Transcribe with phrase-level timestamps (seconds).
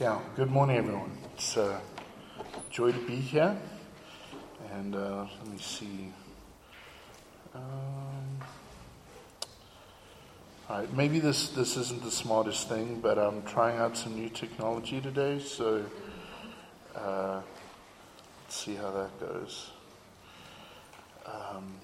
[0.00, 1.18] Yeah, good morning, everyone.
[1.34, 1.80] It's a
[2.70, 3.56] joy to be here.
[4.72, 6.12] And uh, let me see.
[7.52, 8.38] Um,
[10.68, 14.28] all right, maybe this, this isn't the smartest thing, but I'm trying out some new
[14.28, 15.84] technology today, so
[16.94, 17.40] uh,
[18.44, 19.70] let's see how that goes.
[21.26, 21.74] Um,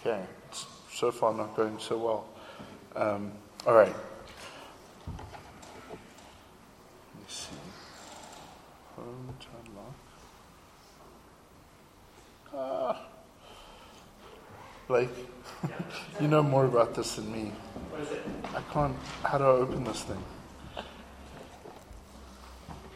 [0.00, 2.26] okay, it's so far not going so well.
[2.96, 3.30] Um,
[3.66, 3.94] all right.
[5.06, 5.18] Let
[7.18, 7.54] me see.
[9.40, 9.94] To unlock.
[12.54, 13.06] Ah.
[14.86, 15.08] Blake,
[16.20, 17.52] you know more about this than me.
[17.90, 18.22] What is it?
[18.54, 18.96] I can't.
[19.22, 20.22] How do I open this thing?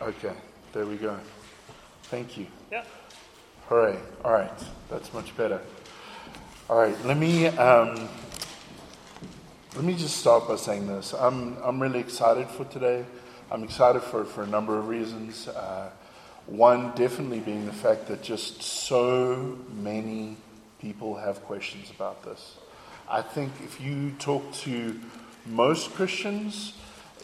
[0.02, 0.34] Okay,
[0.72, 1.18] there we go.
[2.04, 2.46] Thank you.
[2.70, 2.84] Yeah.
[3.68, 3.96] Hooray.
[4.24, 4.52] All right,
[4.90, 5.60] that's much better.
[6.68, 7.46] All right, let me.
[7.46, 8.08] Um,
[9.76, 11.14] let me just start by saying this.
[11.14, 13.04] I'm, I'm really excited for today.
[13.50, 15.48] I'm excited for, for a number of reasons.
[15.48, 15.90] Uh,
[16.46, 20.36] one, definitely being the fact that just so many
[20.80, 22.56] people have questions about this.
[23.08, 25.00] I think if you talk to
[25.46, 26.74] most Christians,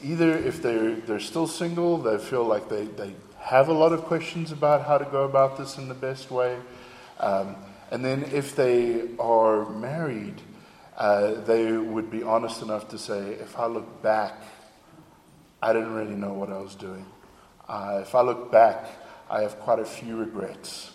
[0.03, 4.03] either if they're, they're still single, they feel like they, they have a lot of
[4.03, 6.59] questions about how to go about this in the best way.
[7.19, 7.57] Um,
[7.91, 10.41] and then if they are married,
[10.97, 14.43] uh, they would be honest enough to say, if I look back,
[15.63, 17.05] I didn't really know what I was doing.
[17.69, 18.87] Uh, if I look back,
[19.31, 20.93] I have quite a few regrets.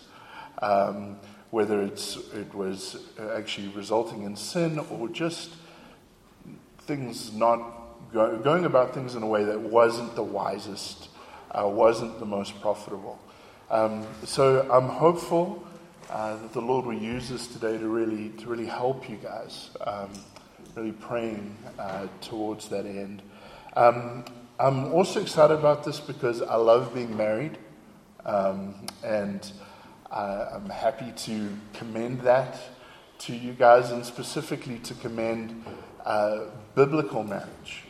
[0.60, 1.16] Um,
[1.50, 2.96] whether it's, it was
[3.34, 5.54] actually resulting in sin or just
[6.80, 11.08] things not go, going about things in a way that wasn't the wisest,
[11.52, 13.18] uh, wasn't the most profitable.
[13.70, 15.64] Um, so I'm hopeful
[16.10, 19.70] uh, that the Lord will use this today to really to really help you guys.
[19.80, 20.10] Um,
[20.76, 23.22] really praying uh, towards that end.
[23.74, 24.24] Um,
[24.58, 27.58] I'm also excited about this because I love being married,
[28.26, 29.50] um, and
[30.10, 32.58] uh, I'm happy to commend that
[33.20, 35.64] to you guys, and specifically to commend
[36.04, 36.40] uh,
[36.74, 37.84] biblical marriage,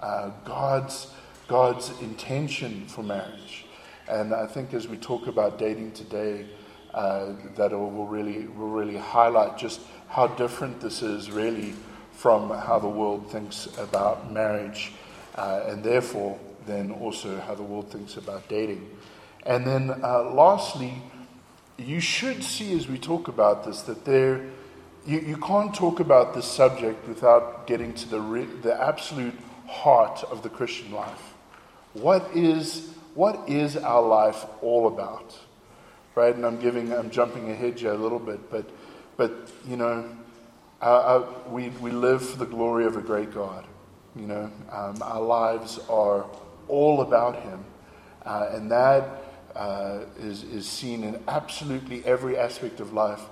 [0.00, 1.12] uh, God's
[1.46, 3.66] God's intention for marriage.
[4.08, 6.46] And I think as we talk about dating today,
[6.94, 11.74] uh, that will really will really highlight just how different this is really
[12.12, 14.92] from how the world thinks about marriage,
[15.36, 18.88] uh, and therefore then also how the world thinks about dating.
[19.44, 21.02] And then uh, lastly,
[21.78, 24.50] you should see as we talk about this that there
[25.06, 29.34] you, you can't talk about this subject without getting to the, re, the absolute
[29.66, 31.34] heart of the Christian life.
[31.94, 35.36] What is, what is our life all about?
[36.14, 36.34] Right?
[36.34, 38.70] And I'm giving, I'm jumping ahead here a little bit, but,
[39.16, 40.08] but you know,
[40.80, 43.66] our, we, we live for the glory of a great God.
[44.14, 46.26] You know, um, our lives are
[46.68, 47.64] all about Him.
[48.24, 49.21] Uh, and that
[49.54, 53.22] uh, is is, seen in absolutely every aspect of life.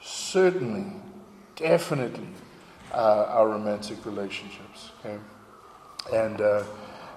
[0.00, 0.92] Certainly,
[1.56, 2.28] definitely,
[2.92, 4.90] uh, our romantic relationships.
[5.00, 5.18] Okay?
[6.12, 6.62] And uh,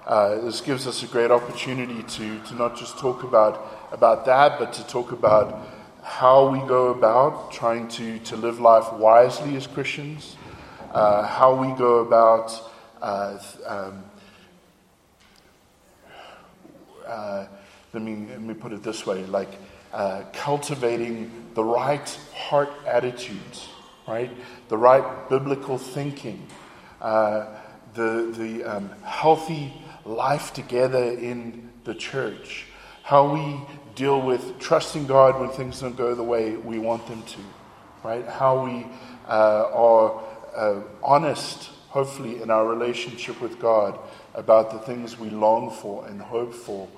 [0.06, 4.58] uh, this gives us a great opportunity to, to not just talk about, about that,
[4.58, 5.66] but to talk about
[6.02, 10.36] how we go about trying to, to live life wisely as Christians,
[10.92, 12.52] uh, how we go about
[13.02, 14.04] uh, um,
[17.06, 17.46] uh,
[17.92, 19.50] let, me, let me put it this way like
[19.92, 23.68] uh, cultivating the right heart attitudes,
[24.06, 24.30] right?
[24.68, 26.46] The right biblical thinking,
[27.00, 27.46] uh,
[27.94, 29.72] the, the um, healthy
[30.04, 32.66] life together in the church,
[33.02, 33.60] how we
[33.96, 37.40] deal with trusting God when things don't go the way we want them to,
[38.04, 38.26] right?
[38.26, 38.86] How we
[39.28, 40.22] uh, are
[40.54, 43.98] uh, honest, hopefully, in our relationship with God
[44.34, 46.88] about the things we long for and hope for,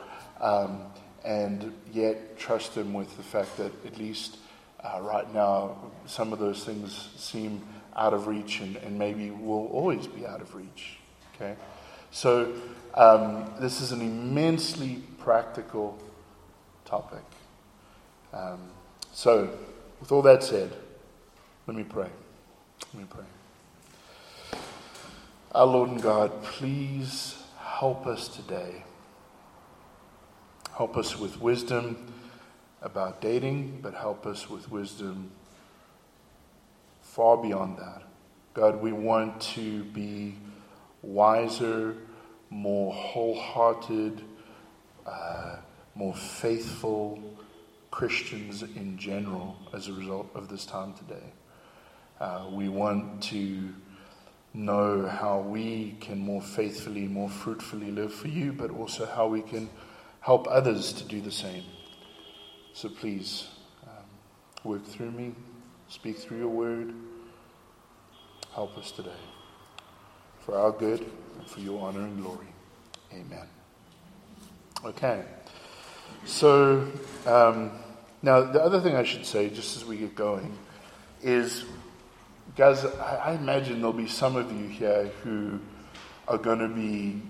[0.43, 0.83] um,
[1.25, 4.37] and yet trust Him with the fact that at least
[4.83, 5.77] uh, right now
[6.07, 7.63] some of those things seem
[7.97, 10.99] out of reach and, and maybe will always be out of reach.
[11.35, 11.57] Okay?
[12.11, 12.53] So,
[12.95, 15.99] um, this is an immensely practical
[16.85, 17.25] topic.
[18.33, 18.61] Um,
[19.13, 19.57] so,
[20.01, 20.73] with all that said,
[21.67, 22.09] let me pray.
[22.93, 23.25] Let me pray.
[25.55, 28.82] Our Lord and God, please help us today.
[30.77, 32.13] Help us with wisdom
[32.81, 35.31] about dating, but help us with wisdom
[37.03, 38.03] far beyond that.
[38.55, 40.35] God, we want to be
[41.03, 41.95] wiser,
[42.49, 44.23] more wholehearted,
[45.05, 45.57] uh,
[45.95, 47.23] more faithful
[47.91, 51.33] Christians in general as a result of this time today.
[52.19, 53.75] Uh, we want to
[54.55, 59.43] know how we can more faithfully, more fruitfully live for you, but also how we
[59.43, 59.69] can
[60.23, 61.65] help others to do the same.
[62.73, 63.49] So please
[63.85, 64.05] um,
[64.65, 65.35] work through me,
[65.89, 66.95] speak through your word.
[68.55, 69.11] Help us today
[70.41, 71.01] for our good
[71.39, 72.47] and for your honor and glory.
[73.13, 73.47] Amen.
[74.85, 75.23] Okay.
[76.25, 76.89] So,
[77.27, 77.73] um,
[78.23, 80.57] now the other thing I should say, just as we get going,
[81.23, 81.65] is
[82.57, 85.59] guys, I, I imagine there'll be some of you here who
[86.29, 87.23] are going to be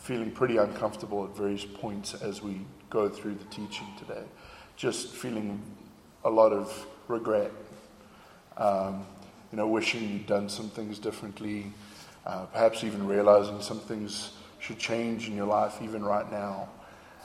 [0.00, 4.24] feeling pretty uncomfortable at various points as we go through the teaching today.
[4.76, 5.62] Just feeling
[6.24, 7.52] a lot of regret.
[8.56, 9.06] Um,
[9.52, 11.72] you know, wishing you'd done some things differently,
[12.26, 16.68] uh, perhaps even realizing some things should change in your life even right now.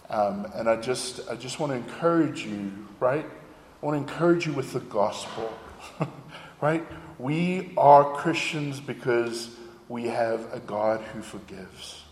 [0.09, 3.25] Um, and I just, I just want to encourage you, right?
[3.25, 5.51] I want to encourage you with the gospel,
[6.61, 6.85] right?
[7.19, 9.55] We are Christians because
[9.89, 12.03] we have a God who forgives,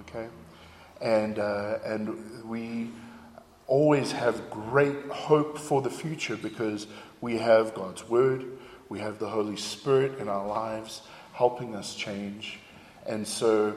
[0.00, 0.28] okay?
[1.00, 2.90] And, uh, and we
[3.66, 6.86] always have great hope for the future because
[7.20, 8.44] we have God's Word,
[8.88, 11.02] we have the Holy Spirit in our lives
[11.32, 12.60] helping us change.
[13.06, 13.76] And so,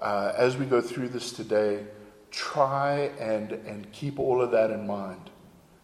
[0.00, 1.84] uh, as we go through this today,
[2.30, 5.30] try and, and keep all of that in mind.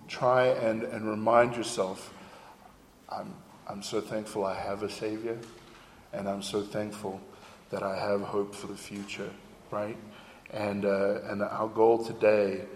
[0.08, 2.12] Try and, and remind yourself
[3.08, 3.34] I'm,
[3.68, 5.38] I'm so thankful I have a Savior,
[6.12, 7.20] and I'm so thankful
[7.70, 9.30] that I have hope for the future,
[9.72, 9.96] right?
[10.50, 12.66] And, uh, and our goal today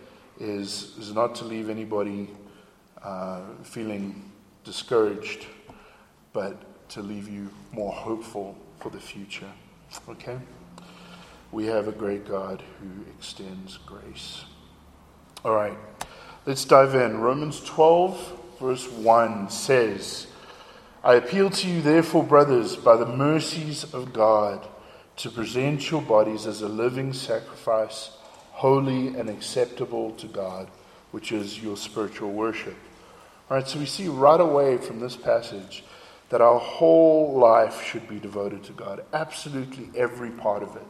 [0.41, 2.31] is, is not to leave anybody
[3.03, 4.33] uh, feeling
[4.65, 5.47] discouraged,
[6.33, 9.51] but to leave you more hopeful for the future.
[10.09, 10.39] Okay?
[11.53, 14.45] We have a great God who extends grace.
[15.45, 15.79] All right,
[16.47, 17.21] let's dive in.
[17.21, 20.27] Romans 12, verse 1 says,
[21.05, 24.67] I appeal to you, therefore, brothers, by the mercies of God,
[25.17, 28.11] to present your bodies as a living sacrifice,
[28.53, 30.69] holy and acceptable to God,
[31.11, 32.77] which is your spiritual worship.
[33.51, 35.85] All right, so we see right away from this passage
[36.29, 40.87] that our whole life should be devoted to God, absolutely every part of it.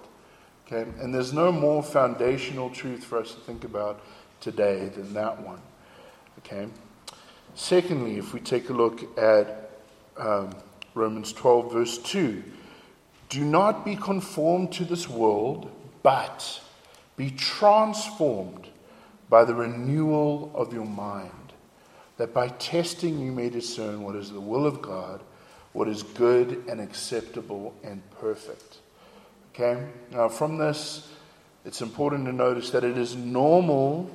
[0.67, 0.90] Okay?
[1.00, 4.00] And there's no more foundational truth for us to think about
[4.40, 5.61] today than that one.
[6.38, 6.69] Okay?
[7.55, 9.70] Secondly, if we take a look at
[10.17, 10.50] um,
[10.94, 12.43] Romans 12, verse 2,
[13.28, 15.70] do not be conformed to this world,
[16.02, 16.61] but
[17.17, 18.69] be transformed
[19.28, 21.52] by the renewal of your mind,
[22.17, 25.20] that by testing you may discern what is the will of God,
[25.73, 28.78] what is good and acceptable and perfect.
[29.52, 29.82] Okay?
[30.12, 31.08] Now, from this,
[31.64, 34.11] it's important to notice that it is normal,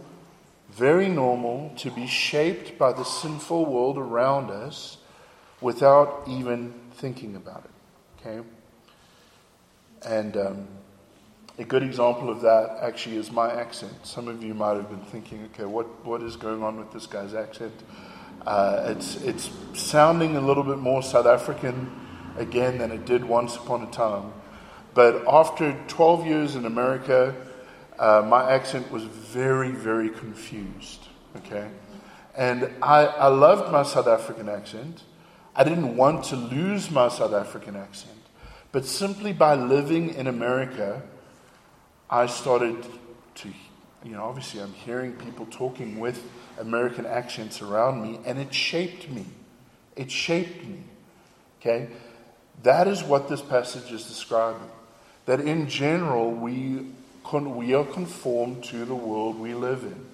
[0.69, 4.97] very normal, to be shaped by the sinful world around us
[5.59, 7.71] without even thinking about it.
[8.27, 8.47] Okay?
[10.05, 10.67] And um,
[11.57, 13.93] a good example of that actually is my accent.
[14.03, 17.05] Some of you might have been thinking, okay, what, what is going on with this
[17.05, 17.73] guy's accent?
[18.45, 21.91] Uh, it's, it's sounding a little bit more South African
[22.37, 24.33] again than it did once upon a time.
[24.93, 27.35] But after 12 years in America,
[27.99, 31.01] uh, my accent was very, very confused.
[31.37, 31.69] Okay?
[32.35, 35.03] And I, I loved my South African accent.
[35.55, 38.20] I didn't want to lose my South African accent.
[38.71, 41.01] But simply by living in America,
[42.09, 42.85] I started
[43.35, 43.49] to,
[44.03, 46.23] you know, obviously I'm hearing people talking with
[46.59, 49.25] American accents around me, and it shaped me.
[49.95, 50.83] It shaped me.
[51.59, 51.89] Okay?
[52.63, 54.69] That is what this passage is describing
[55.25, 56.87] that in general we,
[57.23, 60.05] con- we are conformed to the world we live in.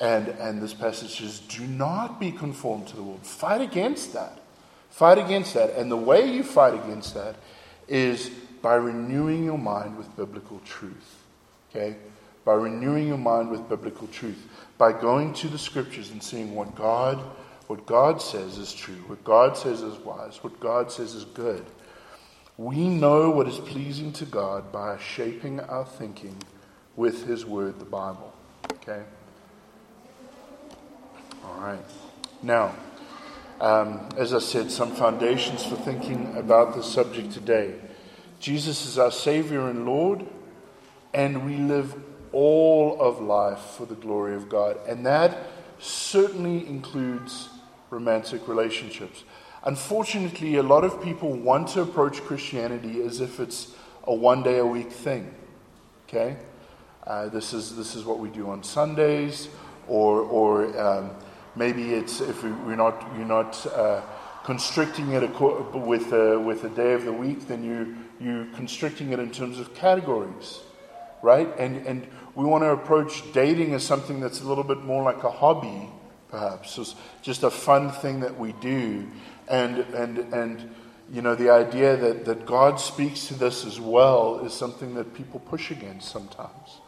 [0.00, 3.24] And, and this passage says, do not be conformed to the world.
[3.24, 4.40] Fight against that.
[4.94, 5.70] Fight against that.
[5.70, 7.34] And the way you fight against that
[7.88, 8.28] is
[8.62, 11.18] by renewing your mind with biblical truth.
[11.68, 11.96] Okay?
[12.44, 14.40] By renewing your mind with biblical truth.
[14.78, 17.18] By going to the scriptures and seeing what God,
[17.66, 21.66] what God says is true, what God says is wise, what God says is good.
[22.56, 26.36] We know what is pleasing to God by shaping our thinking
[26.94, 28.32] with His Word, the Bible.
[28.74, 29.02] Okay?
[31.44, 31.84] All right.
[32.44, 32.76] Now,
[33.60, 37.74] um, as I said, some foundations for thinking about this subject today.
[38.40, 40.26] Jesus is our Savior and Lord,
[41.12, 41.94] and we live
[42.32, 44.76] all of life for the glory of God.
[44.88, 45.36] And that
[45.78, 47.48] certainly includes
[47.90, 49.24] romantic relationships.
[49.62, 54.58] Unfortunately, a lot of people want to approach Christianity as if it's a one day
[54.58, 55.32] a week thing.
[56.08, 56.36] Okay?
[57.06, 59.48] Uh, this, is, this is what we do on Sundays,
[59.88, 61.10] or, or um,
[61.56, 64.02] maybe it's if we, are not, you're not uh,
[64.44, 65.22] constricting it
[65.74, 69.58] with a, with a day of the week, then you, you're constricting it in terms
[69.58, 70.60] of categories,
[71.22, 71.48] right?
[71.58, 75.22] And, and we want to approach dating as something that's a little bit more like
[75.24, 75.88] a hobby,
[76.28, 76.76] perhaps.
[76.78, 79.08] It's just a fun thing that we do.
[79.48, 80.74] And, and, and
[81.12, 85.14] you know, the idea that, that God speaks to this as well is something that
[85.14, 86.80] people push against sometimes.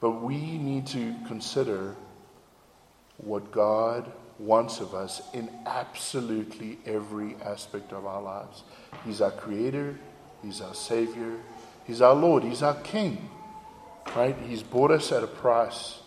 [0.00, 1.96] But we need to consider
[3.22, 8.64] what God wants of us in absolutely every aspect of our lives.
[9.04, 9.96] He's our creator,
[10.42, 11.36] He's our Savior,
[11.86, 13.30] He's our Lord, He's our King.
[14.16, 14.36] Right?
[14.46, 16.00] He's bought us at a price,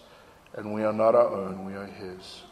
[0.53, 2.43] and we are not our own, we are His.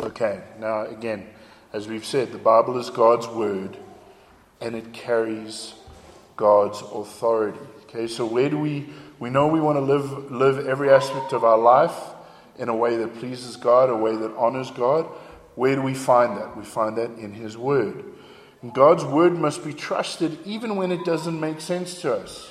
[0.00, 1.26] Okay, now again,
[1.72, 3.76] as we've said, the Bible is God's Word,
[4.60, 5.74] and it carries
[6.36, 7.58] God's authority.
[7.84, 8.86] Okay, so where do we,
[9.18, 11.94] we know we want to live, live every aspect of our life
[12.58, 15.06] in a way that pleases God, a way that honors God.
[15.54, 16.56] Where do we find that?
[16.56, 18.04] We find that in His Word.
[18.62, 22.50] And God's Word must be trusted even when it doesn't make sense to us,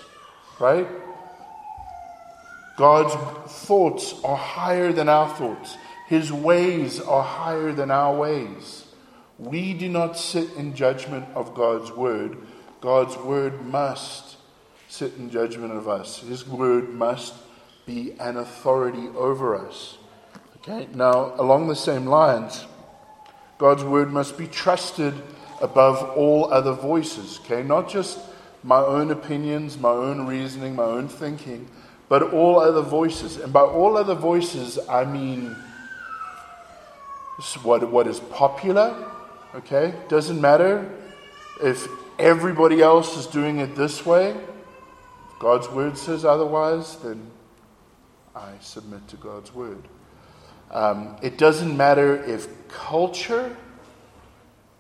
[0.60, 0.88] right?
[2.78, 3.14] God's
[3.66, 8.86] thoughts are higher than our thoughts, His ways are higher than our ways.
[9.40, 12.38] We do not sit in judgment of God's Word.
[12.82, 14.38] God's Word must
[14.88, 16.20] sit in judgment of us.
[16.20, 17.34] His Word must
[17.86, 19.98] be an authority over us.
[20.58, 22.66] Okay, now along the same lines,
[23.58, 25.14] God's word must be trusted
[25.62, 27.40] above all other voices.
[27.44, 28.20] Okay, not just
[28.64, 31.68] my own opinions, my own reasoning, my own thinking,
[32.08, 33.38] but all other voices.
[33.38, 35.56] And by all other voices, I mean
[37.64, 39.12] what, what is popular.
[39.56, 40.90] Okay, doesn't matter
[41.62, 41.88] if
[42.18, 44.36] everybody else is doing it this way.
[45.40, 47.30] God's word says otherwise, then
[48.36, 49.84] I submit to God's word.
[50.72, 53.56] Um, it doesn't matter if culture,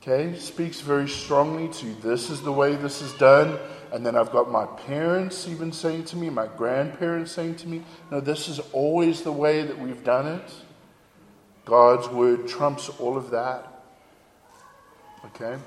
[0.01, 3.60] okay, speaks very strongly to this is the way this is done,
[3.91, 7.83] and then I've got my parents even saying to me, my grandparents saying to me,
[8.10, 10.51] no, this is always the way that we've done it.
[11.65, 13.83] God's word trumps all of that.
[15.25, 15.57] Okay?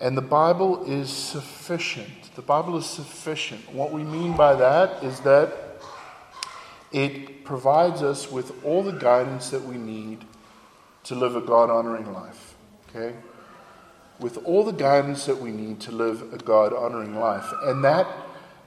[0.00, 2.23] And the Bible is sufficient.
[2.34, 3.72] The Bible is sufficient.
[3.72, 5.52] What we mean by that is that
[6.92, 10.24] it provides us with all the guidance that we need
[11.04, 12.54] to live a God honoring life.
[12.88, 13.14] Okay?
[14.18, 17.52] With all the guidance that we need to live a God honoring life.
[17.62, 18.06] And that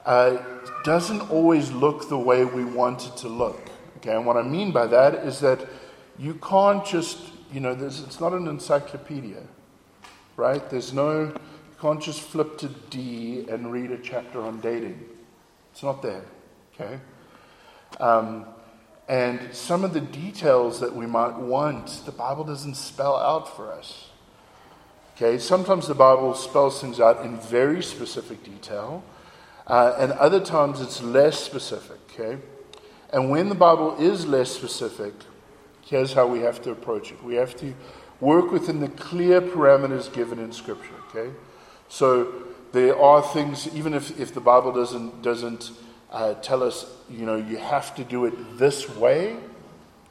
[0.06, 0.38] uh,
[0.84, 3.68] doesn't always look the way we want it to look.
[3.98, 4.14] Okay?
[4.14, 5.66] And what I mean by that is that
[6.18, 7.18] you can't just,
[7.52, 9.42] you know, it's not an encyclopedia
[10.38, 10.70] right?
[10.70, 11.34] There's no,
[11.80, 15.08] can't just flip to D and read a chapter on dating.
[15.72, 16.24] It's not there,
[16.74, 17.00] okay?
[18.00, 18.46] Um,
[19.08, 23.72] and some of the details that we might want, the Bible doesn't spell out for
[23.72, 24.10] us.
[25.16, 29.02] Okay, sometimes the Bible spells things out in very specific detail,
[29.66, 31.98] uh, and other times it's less specific.
[32.12, 32.38] Okay,
[33.12, 35.14] and when the Bible is less specific,
[35.80, 37.22] here's how we have to approach it.
[37.24, 37.74] We have to
[38.20, 40.94] work within the clear parameters given in Scripture.
[41.08, 41.32] Okay,
[41.88, 42.32] so
[42.72, 45.70] there are things, even if, if the Bible doesn't doesn't
[46.10, 49.36] uh, tell us, you know, you have to do it this way,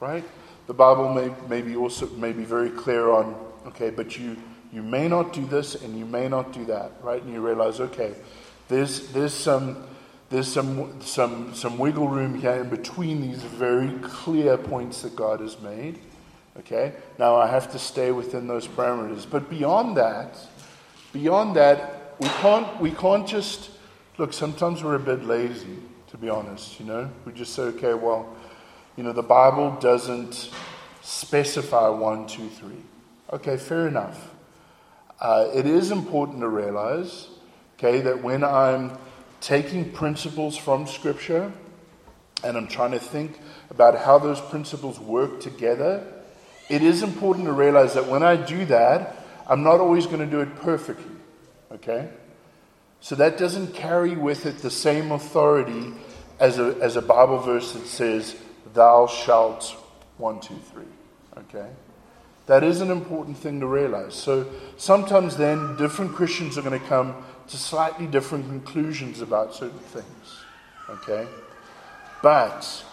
[0.00, 0.24] right?
[0.66, 3.34] The Bible may, may be also may be very clear on,
[3.66, 4.36] okay, but you
[4.72, 7.22] you may not do this and you may not do that, right?
[7.22, 8.14] And you realize, okay,
[8.68, 9.84] there's there's some
[10.30, 15.40] there's some some some wiggle room here in between these very clear points that God
[15.40, 15.98] has made.
[16.58, 16.92] Okay?
[17.18, 19.26] Now I have to stay within those parameters.
[19.28, 20.36] But beyond that,
[21.18, 23.70] beyond that, we can't we can't just
[24.18, 25.78] look, sometimes we're a bit lazy,
[26.10, 27.10] to be honest, you know?
[27.24, 28.36] We just say, okay, well,
[28.96, 30.50] you know, the Bible doesn't
[31.02, 32.82] specify one, two, three.
[33.32, 34.30] Okay, fair enough.
[35.20, 37.28] Uh, it is important to realize,
[37.76, 38.96] okay, that when I'm
[39.40, 41.52] taking principles from Scripture
[42.44, 46.06] and I'm trying to think about how those principles work together
[46.68, 49.16] it is important to realize that when I do that,
[49.48, 51.16] I'm not always going to do it perfectly.
[51.72, 52.08] Okay?
[53.00, 55.92] So that doesn't carry with it the same authority
[56.40, 58.36] as a, as a Bible verse that says,
[58.74, 59.64] Thou shalt,
[60.18, 60.84] one, two, three.
[61.38, 61.68] Okay?
[62.46, 64.14] That is an important thing to realize.
[64.14, 67.14] So sometimes then different Christians are going to come
[67.48, 70.40] to slightly different conclusions about certain things.
[70.88, 71.26] Okay?
[72.22, 72.84] But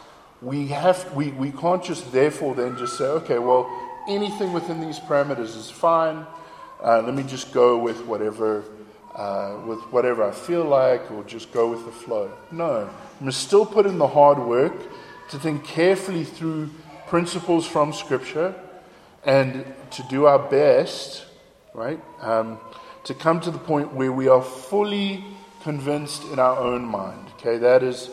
[0.42, 3.70] we have we, we can't just therefore then just say, okay, well,
[4.08, 6.26] anything within these parameters is fine.
[6.84, 8.64] Uh, let me just go with whatever
[9.16, 12.32] uh, with whatever I feel like, or just go with the flow.
[12.52, 12.90] No,
[13.22, 14.74] I must still put in the hard work
[15.30, 16.70] to think carefully through
[17.08, 18.54] principles from Scripture
[19.24, 21.26] and to do our best,
[21.74, 22.60] right, um,
[23.06, 25.24] to come to the point where we are fully
[25.64, 27.28] convinced in our own mind.
[27.40, 28.10] Okay, that is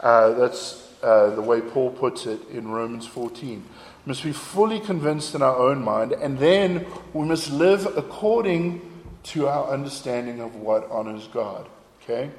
[0.00, 3.64] uh, that's uh, the way Paul puts it in Romans 14.
[4.06, 8.90] Must be fully convinced in our own mind, and then we must live according
[9.24, 11.66] to our understanding of what honors God.
[12.02, 12.30] Okay.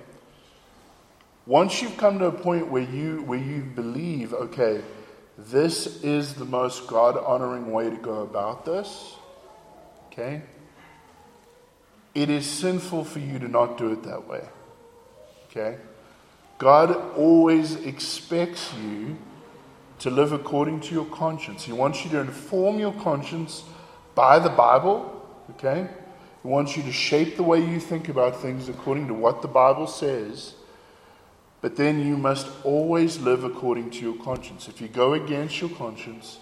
[1.47, 4.81] Once you've come to a point where you where you believe, okay,
[5.37, 9.15] this is the most God honoring way to go about this,
[10.07, 10.41] okay,
[12.13, 14.43] it is sinful for you to not do it that way.
[15.49, 15.77] Okay?
[16.57, 19.17] God always expects you
[20.05, 21.63] to live according to your conscience.
[21.63, 23.63] He wants you to inform your conscience
[24.13, 25.87] by the Bible, okay?
[26.43, 29.47] He wants you to shape the way you think about things according to what the
[29.47, 30.53] Bible says.
[31.59, 34.67] But then you must always live according to your conscience.
[34.67, 36.37] If you go against your conscience,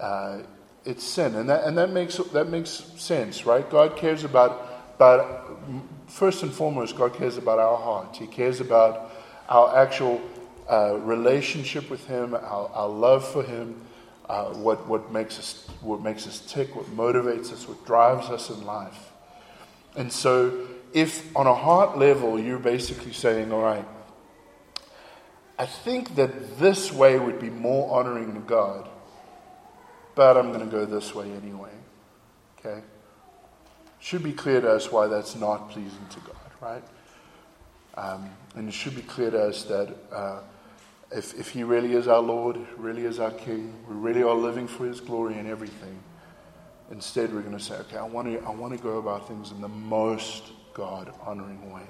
[0.00, 0.40] uh,
[0.84, 1.36] it's sin.
[1.36, 3.70] And that, and that, makes, that makes sense, right?
[3.70, 5.56] God cares about, about,
[6.08, 8.16] first and foremost, God cares about our heart.
[8.16, 9.12] He cares about
[9.48, 10.20] our actual
[10.70, 13.84] uh, relationship with Him, our, our love for Him,
[14.28, 18.50] uh, what, what, makes us, what makes us tick, what motivates us, what drives us
[18.50, 19.12] in life.
[19.96, 23.84] And so, if on a heart level you're basically saying, all right,
[25.58, 28.88] I think that this way would be more honoring to God,
[30.14, 31.70] but I'm going to go this way anyway.
[32.58, 32.82] Okay?
[34.00, 36.84] Should be clear to us why that's not pleasing to God, right?
[37.94, 40.40] Um, and it should be clear to us that uh,
[41.14, 44.66] if, if He really is our Lord, really is our King, we really are living
[44.66, 45.98] for His glory and everything,
[46.90, 49.50] instead we're going to say, okay, I want to, I want to go about things
[49.50, 51.86] in the most God honoring way.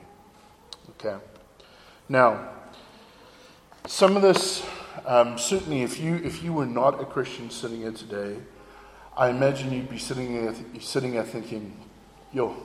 [0.90, 1.16] Okay?
[2.08, 2.50] Now,
[3.86, 4.64] some of this,
[5.06, 8.36] um, certainly, if you, if you were not a Christian sitting here today,
[9.16, 11.76] I imagine you'd be sitting here, sitting here thinking,
[12.32, 12.56] yo,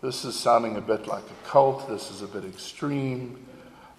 [0.00, 1.88] this is sounding a bit like a cult.
[1.88, 3.44] This is a bit extreme.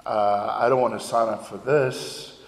[0.06, 2.40] Uh, I don't want to sign up for this.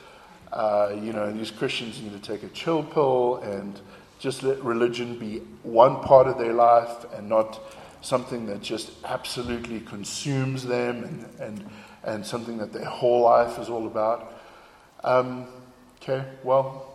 [0.51, 3.79] Uh, you know, these Christians need to take a chill pill and
[4.19, 7.59] just let religion be one part of their life and not
[8.01, 11.69] something that just absolutely consumes them and, and
[12.03, 14.33] and something that their whole life is all about.
[15.03, 15.47] Um,
[16.01, 16.93] okay, well,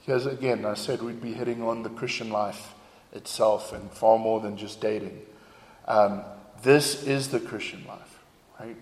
[0.00, 2.74] here's again, I said we'd be hitting on the Christian life
[3.12, 5.20] itself and far more than just dating.
[5.86, 6.22] Um,
[6.62, 8.18] this is the Christian life,
[8.60, 8.76] right?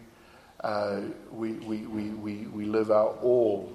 [0.67, 1.01] Uh,
[1.31, 3.73] we, we, we, we, we live out all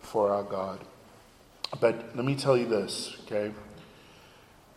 [0.00, 0.80] for our God.
[1.78, 3.52] But let me tell you this, okay?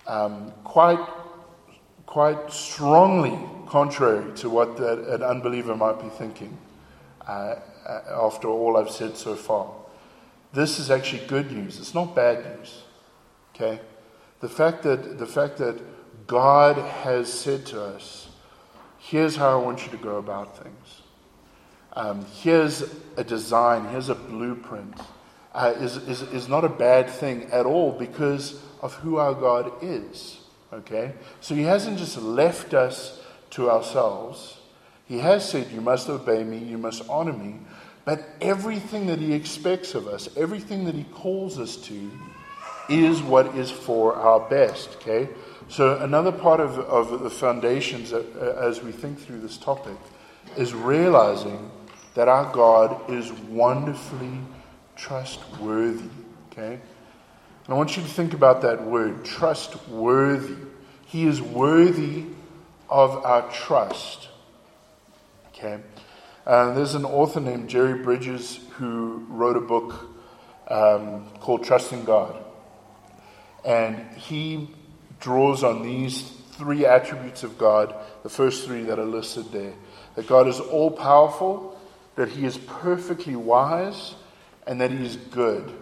[0.06, 1.04] Um, quite,
[2.06, 6.56] quite strongly contrary to what that, an unbeliever might be thinking,
[7.28, 7.56] uh,
[7.88, 9.74] uh, after all I've said so far.
[10.54, 11.80] This is actually good news.
[11.80, 12.84] It's not bad news.
[13.56, 13.80] Okay?
[14.40, 15.82] The fact that, the fact that
[16.28, 18.30] God has said to us,
[19.00, 21.02] here's how I want you to go about things.
[21.96, 22.84] Um, here's
[23.16, 25.00] a design, here's a blueprint,
[25.54, 29.72] uh, is, is, is not a bad thing at all because of who our God
[29.82, 30.38] is.
[30.74, 31.14] Okay?
[31.40, 34.58] So He hasn't just left us to ourselves.
[35.06, 37.60] He has said, You must obey me, you must honor me.
[38.04, 42.12] But everything that He expects of us, everything that He calls us to,
[42.90, 44.98] is what is for our best.
[44.98, 45.30] Okay?
[45.70, 49.98] So, another part of, of the foundations uh, as we think through this topic
[50.58, 51.72] is realizing
[52.16, 54.40] that our God is wonderfully
[54.96, 56.10] trustworthy.
[56.52, 56.74] Okay?
[56.74, 60.56] And I want you to think about that word, trustworthy.
[61.06, 62.26] He is worthy
[62.90, 64.30] of our trust.
[65.50, 65.82] Okay?
[66.46, 70.10] Uh, there's an author named Jerry Bridges who wrote a book
[70.68, 72.44] um, called Trusting God.
[73.64, 74.70] And he
[75.20, 79.74] draws on these three attributes of God, the first three that are listed there
[80.16, 81.75] that God is all powerful,
[82.16, 84.16] that He is perfectly wise,
[84.66, 85.74] and that He is good.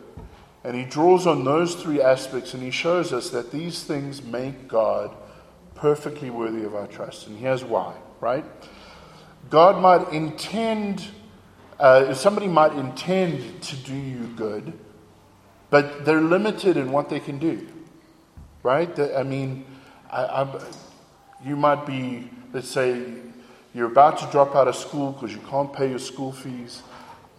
[0.64, 4.68] And he draws on those three aspects and he shows us that these things make
[4.68, 5.14] God
[5.76, 7.28] perfectly worthy of our trust.
[7.28, 8.46] And here's why, right?
[9.50, 11.06] God might intend,
[11.80, 14.72] uh, somebody might intend to do you good,
[15.70, 17.68] but they're limited in what they can do,
[18.62, 18.98] right?
[18.98, 19.66] I mean,
[20.10, 20.64] I, I,
[21.44, 23.06] you might be, let's say,
[23.74, 26.82] you're about to drop out of school because you can't pay your school fees.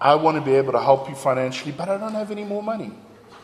[0.01, 2.63] I want to be able to help you financially, but I don't have any more
[2.63, 2.93] money.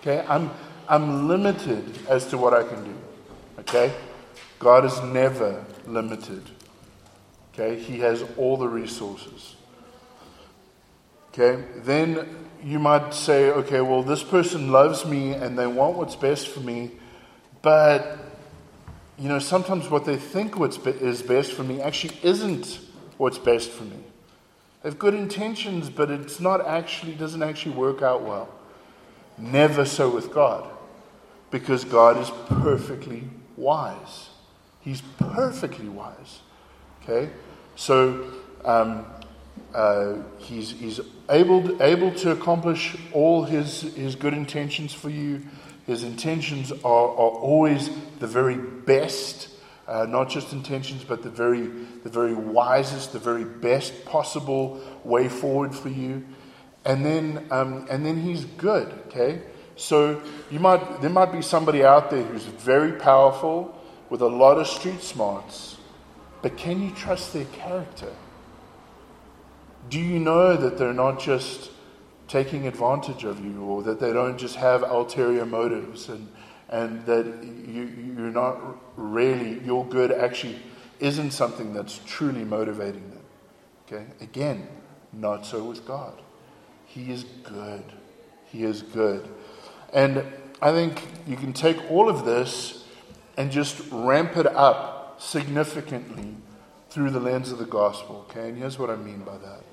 [0.00, 0.24] Okay?
[0.28, 0.50] I'm,
[0.88, 2.94] I'm limited as to what I can do.
[3.60, 3.94] Okay?
[4.58, 6.42] God is never limited.
[7.52, 7.80] Okay?
[7.80, 9.54] He has all the resources.
[11.32, 12.26] Okay, then
[12.62, 16.58] you might say, okay, well, this person loves me and they want what's best for
[16.58, 16.90] me,
[17.62, 18.18] but
[19.20, 22.80] you know, sometimes what they think what's is best for me actually isn't
[23.18, 23.98] what's best for me.
[24.82, 28.48] They have good intentions, but it's not actually doesn't actually work out well.
[29.36, 30.66] Never so with God,
[31.50, 32.30] because God is
[32.62, 33.24] perfectly
[33.58, 34.30] wise.
[34.80, 36.40] He's perfectly wise.
[37.02, 37.30] Okay,
[37.76, 38.24] so
[38.64, 39.04] um,
[39.74, 45.42] uh, he's, he's able, able to accomplish all his, his good intentions for you.
[45.90, 49.48] His intentions are, are always the very best,
[49.88, 55.28] uh, not just intentions, but the very, the very wisest, the very best possible way
[55.28, 56.24] forward for you.
[56.84, 59.42] And then, um, and then he's good, okay?
[59.74, 63.76] So you might, there might be somebody out there who's very powerful
[64.10, 65.76] with a lot of street smarts,
[66.40, 68.12] but can you trust their character?
[69.88, 71.72] Do you know that they're not just
[72.30, 76.28] taking advantage of you or that they don't just have ulterior motives and,
[76.68, 77.26] and that
[77.66, 78.56] you, you're not
[78.96, 80.56] really, your good actually
[81.00, 83.24] isn't something that's truly motivating them?
[83.86, 84.06] Okay?
[84.20, 84.68] Again,
[85.12, 86.22] not so with God.
[86.86, 87.82] He is good.
[88.46, 89.28] He is good.
[89.92, 90.24] And
[90.62, 92.84] I think you can take all of this
[93.36, 96.36] and just ramp it up significantly
[96.90, 98.24] through the lens of the gospel.
[98.30, 98.50] Okay?
[98.50, 99.64] And here's what I mean by that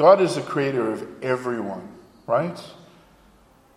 [0.00, 1.86] God is the creator of everyone,
[2.26, 2.58] right?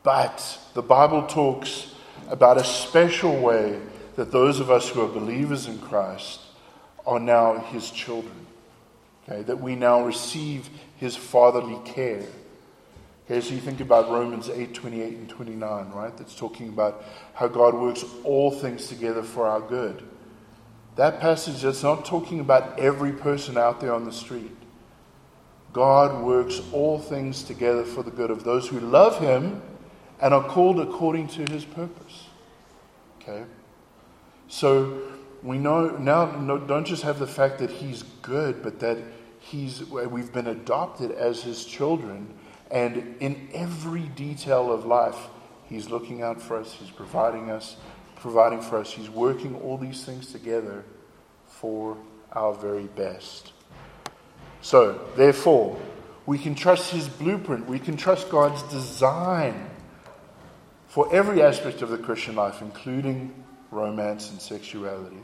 [0.04, 1.94] But the Bible talks
[2.30, 3.78] about a special way
[4.16, 6.40] that those of us who are believers in Christ
[7.06, 8.48] are now his children.
[9.28, 12.24] Okay, that we now receive his fatherly care.
[13.26, 16.16] Okay, so you think about Romans 8, 28 and 29, right?
[16.16, 20.02] That's talking about how God works all things together for our good.
[20.96, 24.63] That passage is not talking about every person out there on the street.
[25.74, 29.62] God works all things together for the good of those who love him
[30.22, 32.28] and are called according to his purpose.
[33.20, 33.44] Okay?
[34.48, 35.02] So
[35.42, 36.26] we know now
[36.58, 39.00] don't just have the fact that he's good, but that
[39.40, 42.34] he's we've been adopted as his children
[42.72, 45.28] and in every detail of life
[45.66, 47.78] he's looking out for us, he's providing us,
[48.16, 50.84] providing for us, he's working all these things together
[51.48, 51.98] for
[52.32, 53.53] our very best.
[54.64, 55.78] So, therefore,
[56.26, 59.70] we can trust His blueprint, we can trust God's design
[60.88, 63.34] for every aspect of the Christian life, including
[63.72, 65.20] romance and sexuality.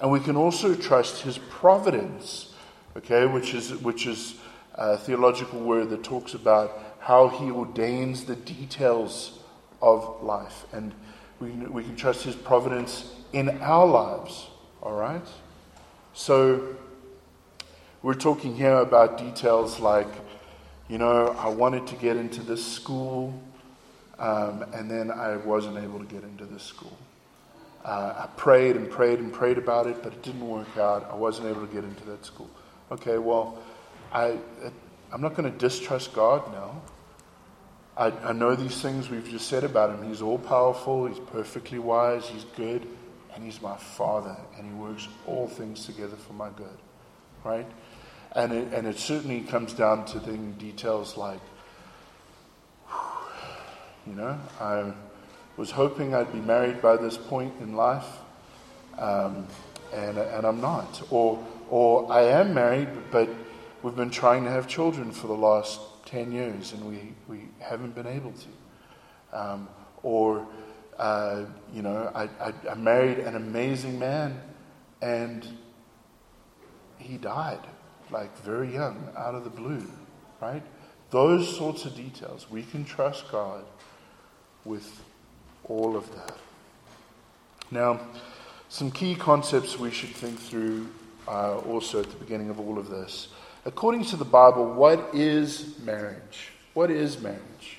[0.00, 2.54] And we can also trust His providence,
[2.96, 4.36] okay, which is, which is
[4.74, 9.40] a theological word that talks about how He ordains the details
[9.82, 10.64] of life.
[10.72, 10.94] And
[11.38, 14.46] we, we can trust His providence in our lives,
[14.82, 15.26] all right?
[16.14, 16.77] So,
[18.02, 20.08] we're talking here about details like,
[20.88, 23.34] you know, I wanted to get into this school,
[24.18, 26.96] um, and then I wasn't able to get into this school.
[27.84, 31.08] Uh, I prayed and prayed and prayed about it, but it didn't work out.
[31.10, 32.50] I wasn't able to get into that school.
[32.90, 33.58] Okay, well,
[34.12, 34.38] I,
[35.12, 36.80] I'm not going to distrust God now.
[37.96, 40.08] I, I know these things we've just said about him.
[40.08, 42.86] He's all powerful, he's perfectly wise, he's good,
[43.34, 46.78] and he's my Father, and he works all things together for my good.
[47.44, 47.66] Right?
[48.32, 51.40] And it, and it certainly comes down to thing, details like,
[54.06, 54.92] you know, I
[55.56, 58.06] was hoping I'd be married by this point in life,
[58.98, 59.46] um,
[59.92, 61.02] and, and I'm not.
[61.10, 63.28] Or, or I am married, but
[63.82, 67.94] we've been trying to have children for the last 10 years, and we, we haven't
[67.94, 69.38] been able to.
[69.38, 69.68] Um,
[70.02, 70.46] or,
[70.98, 74.40] uh, you know, I, I, I married an amazing man,
[75.00, 75.46] and
[76.98, 77.60] he died
[78.10, 79.86] like very young, out of the blue,
[80.40, 80.62] right?
[81.10, 82.50] Those sorts of details.
[82.50, 83.64] We can trust God
[84.64, 85.02] with
[85.64, 86.36] all of that.
[87.70, 88.00] Now,
[88.68, 90.88] some key concepts we should think through
[91.26, 93.28] uh, also at the beginning of all of this.
[93.64, 96.52] According to the Bible, what is marriage?
[96.74, 97.78] What is marriage?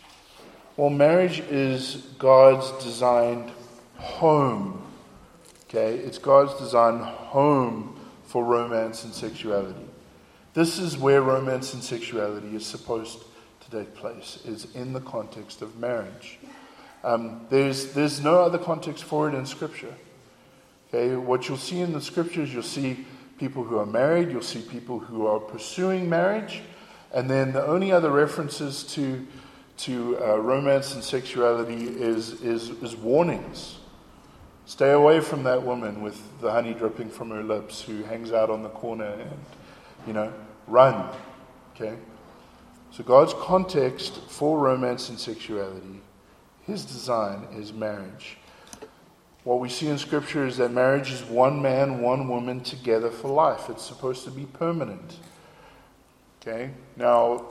[0.77, 3.51] Well, marriage is God's designed
[3.97, 4.81] home.
[5.63, 5.95] Okay?
[5.95, 9.85] It's God's designed home for romance and sexuality.
[10.53, 13.23] This is where romance and sexuality is supposed
[13.61, 16.39] to take place, is in the context of marriage.
[17.03, 19.93] Um, there's, there's no other context for it in Scripture.
[20.87, 23.05] Okay, what you'll see in the Scriptures, you'll see
[23.37, 26.61] people who are married, you'll see people who are pursuing marriage,
[27.13, 29.25] and then the only other references to,
[29.77, 33.77] to uh, romance and sexuality is, is, is warnings.
[34.65, 38.49] Stay away from that woman with the honey dripping from her lips who hangs out
[38.49, 39.31] on the corner and
[40.07, 40.33] you know,
[40.67, 41.09] run.
[41.75, 41.97] Okay?
[42.91, 46.01] So, God's context for romance and sexuality,
[46.65, 48.37] His design is marriage.
[49.43, 53.29] What we see in Scripture is that marriage is one man, one woman together for
[53.29, 53.69] life.
[53.69, 55.17] It's supposed to be permanent.
[56.41, 56.71] Okay?
[56.97, 57.45] Now,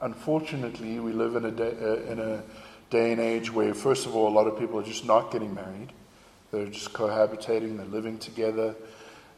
[0.00, 2.42] unfortunately, we live in a, day, uh, in a
[2.90, 5.54] day and age where, first of all, a lot of people are just not getting
[5.54, 5.92] married.
[6.50, 8.74] They're just cohabitating, they're living together.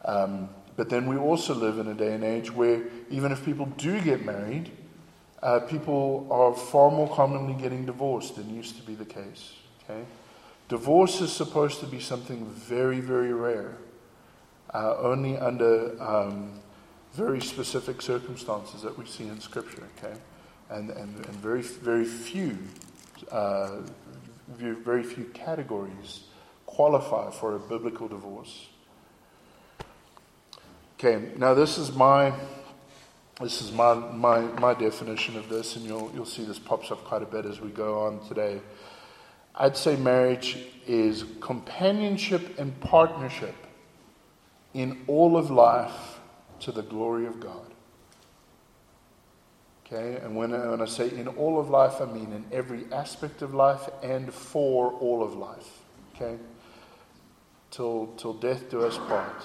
[0.04, 3.66] Um, but then we also live in a day and age where even if people
[3.76, 4.70] do get married,
[5.42, 9.54] uh, people are far more commonly getting divorced than used to be the case.
[9.84, 10.02] Okay?
[10.68, 13.76] Divorce is supposed to be something very, very rare,
[14.72, 16.52] uh, only under um,
[17.12, 19.88] very specific circumstances that we see in Scripture.
[19.98, 20.16] Okay?
[20.70, 22.56] And, and, and very, very few,
[23.30, 23.80] uh,
[24.56, 26.24] very few categories
[26.64, 28.68] qualify for a biblical divorce.
[31.04, 32.32] Okay, now this is my
[33.40, 37.02] this is my, my, my definition of this, and you'll, you'll see this pops up
[37.02, 38.60] quite a bit as we go on today.
[39.56, 43.56] I'd say marriage is companionship and partnership
[44.74, 46.20] in all of life
[46.60, 47.66] to the glory of God.
[49.84, 52.84] Okay, and when I, when I say in all of life, I mean in every
[52.92, 55.80] aspect of life and for all of life.
[56.14, 56.38] Okay?
[57.72, 59.42] Till, till death do us part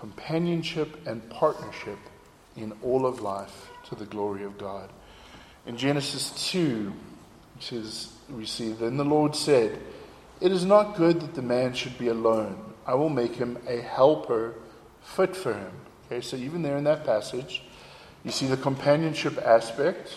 [0.00, 1.98] companionship and partnership
[2.56, 4.88] in all of life to the glory of God.
[5.66, 6.90] In Genesis 2,
[7.58, 9.78] says, we see, Then the Lord said,
[10.40, 12.58] It is not good that the man should be alone.
[12.86, 14.54] I will make him a helper
[15.02, 15.72] fit for him.
[16.06, 17.62] Okay, so even there in that passage,
[18.24, 20.14] you see the companionship aspect.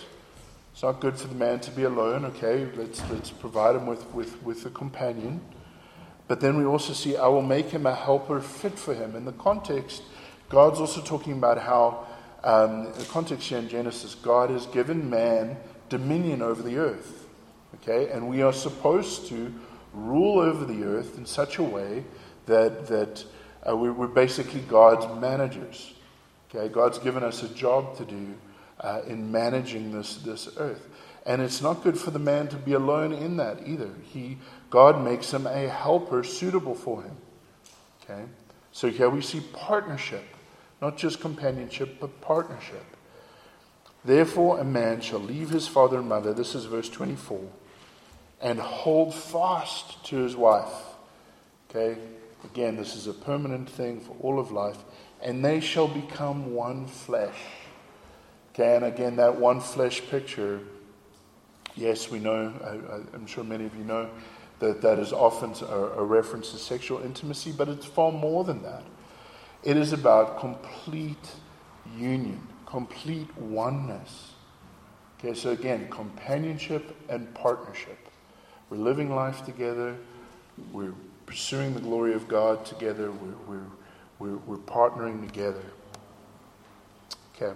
[0.71, 2.23] It's not good for the man to be alone.
[2.25, 5.41] Okay, let's, let's provide him with, with, with a companion.
[6.27, 9.15] But then we also see, I will make him a helper fit for him.
[9.15, 10.03] In the context,
[10.49, 12.07] God's also talking about how,
[12.43, 15.57] um, in the context here in Genesis, God has given man
[15.89, 17.27] dominion over the earth.
[17.75, 18.11] Okay?
[18.11, 19.53] And we are supposed to
[19.93, 22.03] rule over the earth in such a way
[22.45, 23.25] that, that
[23.67, 25.93] uh, we're, we're, basically God's managers.
[26.49, 26.71] Okay?
[26.73, 28.33] God's given us a job to do
[28.79, 30.87] uh, in managing this, this earth.
[31.25, 33.89] And it's not good for the man to be alone in that either.
[34.03, 34.37] He
[34.73, 37.15] God makes him a helper suitable for him.
[38.01, 38.23] Okay?
[38.71, 40.23] So here we see partnership,
[40.81, 42.83] not just companionship, but partnership.
[44.03, 47.39] Therefore, a man shall leave his father and mother, this is verse 24,
[48.41, 50.73] and hold fast to his wife.
[51.69, 51.95] Okay?
[52.43, 54.79] Again, this is a permanent thing for all of life.
[55.21, 57.37] And they shall become one flesh.
[58.55, 60.61] Okay, and again, that one flesh picture,
[61.75, 64.09] yes, we know, I, am sure many of you know,
[64.59, 68.63] that, that is often a, a reference to sexual intimacy, but it's far more than
[68.63, 68.83] that.
[69.63, 71.31] It is about complete
[71.97, 74.31] union, complete oneness.
[75.19, 77.97] Okay, so again, companionship and partnership.
[78.69, 79.95] We're living life together,
[80.71, 80.93] we're
[81.25, 83.65] pursuing the glory of God together, we're, we're,
[84.19, 85.63] we're, we're partnering together.
[87.35, 87.53] Okay.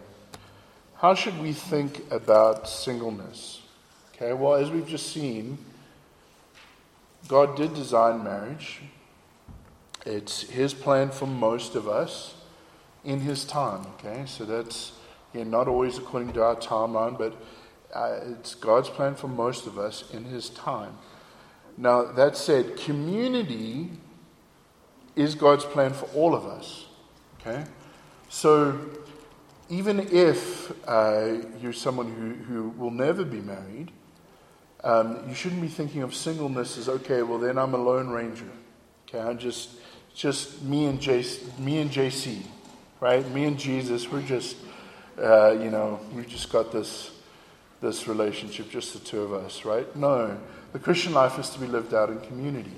[0.95, 3.61] How should we think about singleness?
[4.15, 5.57] Okay, well, as we've just seen,
[7.27, 8.81] God did design marriage.
[10.05, 12.35] It's His plan for most of us
[13.03, 14.23] in His time, okay?
[14.25, 14.93] So that's
[15.33, 17.33] again, not always according to our timeline, but
[17.93, 20.97] uh, it's God's plan for most of us in His time.
[21.77, 23.91] Now, that said, community
[25.15, 26.85] is God's plan for all of us,
[27.39, 27.65] okay?
[28.29, 28.79] So
[29.69, 33.91] even if uh, you're someone who, who will never be married,
[34.83, 37.23] um, you shouldn't be thinking of singleness as okay.
[37.23, 38.49] Well, then I'm a lone ranger.
[39.07, 39.69] Okay, I'm just
[40.13, 42.41] just me and JC, me and JC,
[42.99, 43.27] right?
[43.31, 44.11] Me and Jesus.
[44.11, 44.57] We're just
[45.21, 47.11] uh, you know we just got this
[47.81, 49.93] this relationship, just the two of us, right?
[49.95, 50.37] No,
[50.73, 52.73] the Christian life is to be lived out in community.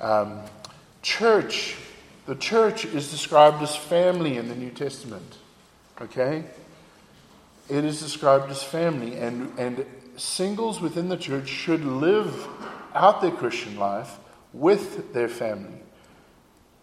[0.00, 0.40] Um,
[1.02, 1.76] church,
[2.26, 5.38] the church is described as family in the New Testament.
[6.00, 6.44] Okay?
[7.68, 9.86] It is described as family, and, and
[10.16, 12.46] singles within the church should live
[12.94, 14.18] out their Christian life
[14.52, 15.80] with their family.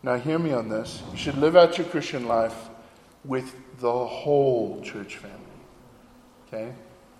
[0.01, 1.03] Now, hear me on this.
[1.11, 2.69] You should live out your Christian life
[3.25, 5.37] with the whole church family.
[6.47, 6.73] Okay?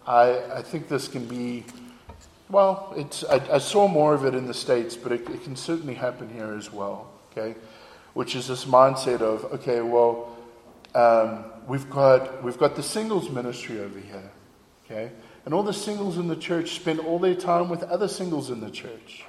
[0.07, 1.65] I, I think this can be,
[2.49, 5.55] well, it's, I, I saw more of it in the States, but it, it can
[5.55, 7.11] certainly happen here as well.
[7.31, 7.55] Okay?
[8.13, 10.35] Which is this mindset of, okay, well,
[10.95, 14.31] um, we've, got, we've got the singles ministry over here.
[14.85, 15.11] Okay?
[15.45, 18.59] And all the singles in the church spend all their time with other singles in
[18.59, 19.23] the church.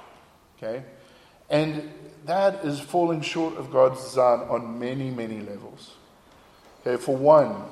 [0.57, 0.83] Okay?
[1.49, 1.91] And
[2.25, 5.95] that is falling short of God's design on many, many levels.
[6.81, 7.63] Okay, for one,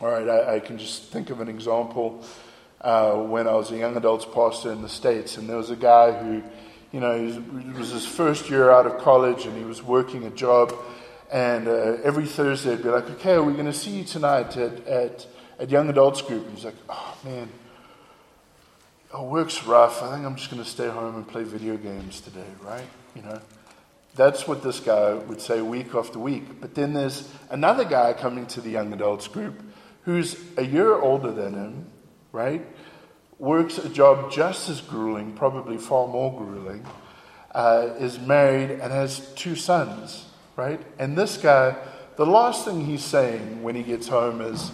[0.00, 2.24] All right, I, I can just think of an example
[2.80, 5.76] uh, when I was a young adults pastor in the States, and there was a
[5.76, 6.42] guy who,
[6.92, 10.30] you know, it was his first year out of college and he was working a
[10.30, 10.74] job.
[11.32, 14.86] And uh, every Thursday, I'd be like, okay, we're going to see you tonight at,
[14.86, 15.26] at,
[15.58, 16.46] at Young Adults Group?
[16.46, 17.48] And he's like, oh, man,
[19.12, 20.02] oh, work's rough.
[20.02, 22.86] I think I'm just going to stay home and play video games today, right?
[23.14, 23.40] You know,
[24.14, 26.60] that's what this guy would say week after week.
[26.60, 29.60] But then there's another guy coming to the Young Adults Group
[30.02, 31.86] who's a year older than him,
[32.32, 32.64] right?
[33.38, 36.86] Works a job just as grueling, probably far more grueling,
[37.52, 40.80] uh, is married and has two sons, right?
[40.98, 41.76] And this guy,
[42.16, 44.70] the last thing he's saying when he gets home is,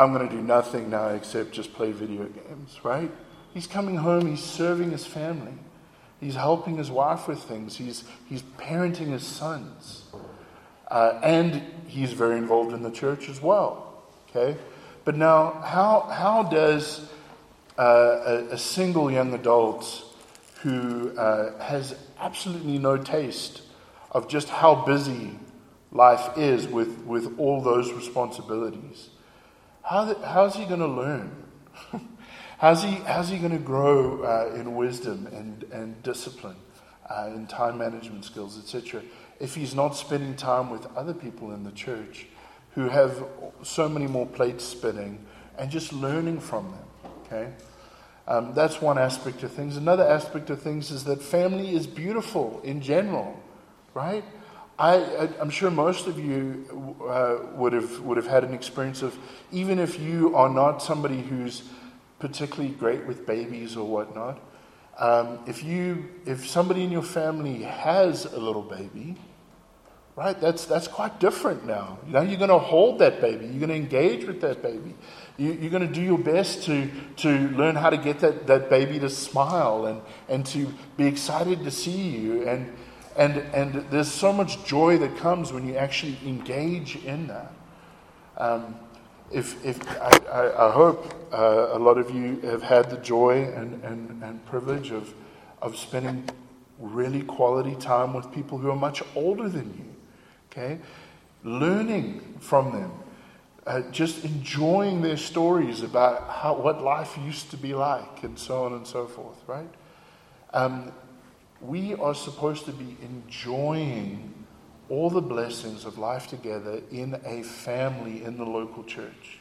[0.00, 3.10] I'm going to do nothing now except just play video games, right?
[3.52, 5.52] He's coming home, he's serving his family,
[6.20, 10.04] he's helping his wife with things, he's, he's parenting his sons.
[10.90, 14.02] Uh, and he's very involved in the church as well.
[14.30, 14.58] Okay?
[15.04, 17.06] But now, how, how does
[17.78, 20.02] uh, a, a, single young adult
[20.62, 23.60] who uh, has absolutely no taste
[24.12, 25.38] of just how busy
[25.92, 29.10] life is with, with all those responsibilities,
[29.82, 31.44] how, how's he going to learn?
[32.58, 36.56] how's, he, how's he going to grow uh, in wisdom and, and discipline,
[37.08, 39.02] uh, in time management skills, etc.,
[39.38, 42.26] if he's not spending time with other people in the church
[42.74, 43.24] who have
[43.62, 45.24] so many more plates spinning
[45.58, 47.12] and just learning from them.
[47.24, 47.52] Okay?
[48.28, 49.76] Um, that's one aspect of things.
[49.76, 53.40] Another aspect of things is that family is beautiful in general,
[53.94, 54.24] right?
[54.80, 59.14] I, am sure most of you uh, would, have, would have had an experience of,
[59.52, 61.64] even if you are not somebody who's
[62.18, 64.40] particularly great with babies or whatnot,
[64.98, 69.16] um, if, you, if somebody in your family has a little baby,
[70.16, 70.40] right?
[70.40, 71.98] That's, that's quite different now.
[72.06, 73.44] Know, you're going to hold that baby.
[73.48, 74.94] You're going to engage with that baby.
[75.36, 78.70] You, are going to do your best to, to learn how to get that, that
[78.70, 82.48] baby to smile and, and to be excited to see you.
[82.48, 82.74] And,
[83.20, 87.52] and, and there's so much joy that comes when you actually engage in that.
[88.36, 88.74] Um,
[89.30, 93.44] if, if I, I, I hope uh, a lot of you have had the joy
[93.44, 95.14] and, and, and privilege of,
[95.62, 96.28] of spending
[96.78, 99.90] really quality time with people who are much older than you
[100.50, 100.78] Okay?
[101.44, 102.92] Learning from them.
[103.66, 108.64] Uh, just enjoying their stories about how, what life used to be like and so
[108.64, 109.68] on and so forth, right?
[110.52, 110.92] Um,
[111.60, 114.34] we are supposed to be enjoying
[114.88, 119.38] all the blessings of life together in a family in the local church.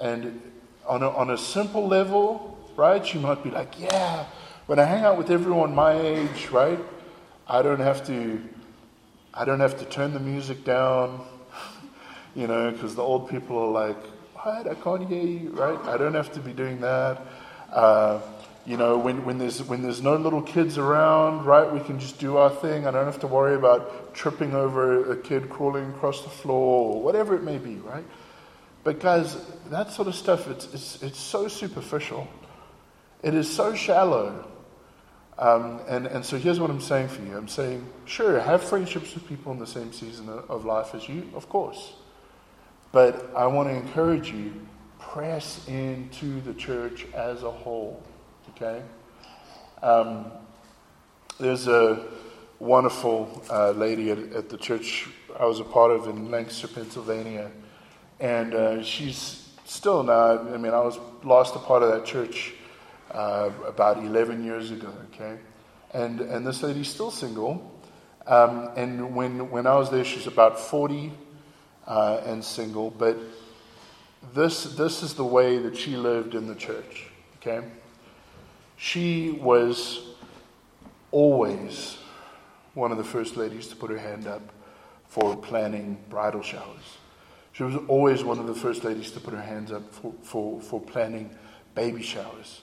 [0.00, 0.40] And
[0.86, 4.26] on a, on a simple level, right, you might be like, yeah,
[4.66, 6.78] when I hang out with everyone my age, right,
[7.46, 8.42] I don't have to
[9.34, 11.24] I don't have to turn the music down,
[12.34, 14.02] you know, because the old people are like,
[14.34, 14.66] what?
[14.66, 15.78] I can't hear you, right?
[15.86, 17.22] I don't have to be doing that.
[17.70, 18.20] Uh,
[18.68, 22.18] you know, when, when, there's, when there's no little kids around, right, we can just
[22.18, 22.86] do our thing.
[22.86, 27.02] I don't have to worry about tripping over a kid crawling across the floor or
[27.02, 28.04] whatever it may be, right?
[28.84, 32.28] But guys, that sort of stuff, it's, it's, it's so superficial.
[33.22, 34.46] It is so shallow.
[35.38, 39.14] Um, and, and so here's what I'm saying for you I'm saying, sure, have friendships
[39.14, 41.94] with people in the same season of life as you, of course.
[42.92, 44.52] But I want to encourage you,
[44.98, 48.02] press into the church as a whole.
[48.60, 48.82] Okay?
[49.84, 50.32] Um,
[51.38, 52.04] there's a
[52.58, 57.52] wonderful uh, lady at, at, the church I was a part of in Lancaster, Pennsylvania.
[58.18, 62.54] And uh, she's still now, I mean, I was lost a part of that church
[63.12, 65.38] uh, about 11 years ago, okay?
[65.94, 67.80] And, and this lady's still single.
[68.26, 71.12] Um, and when, when I was there, she was about 40
[71.86, 72.90] uh, and single.
[72.90, 73.18] But
[74.34, 77.64] this, this is the way that she lived in the church, okay?
[78.78, 80.00] She was
[81.10, 81.98] always
[82.74, 84.40] one of the first ladies to put her hand up
[85.08, 86.98] for planning bridal showers.
[87.52, 90.60] She was always one of the first ladies to put her hands up for, for,
[90.60, 91.36] for planning
[91.74, 92.60] baby showers.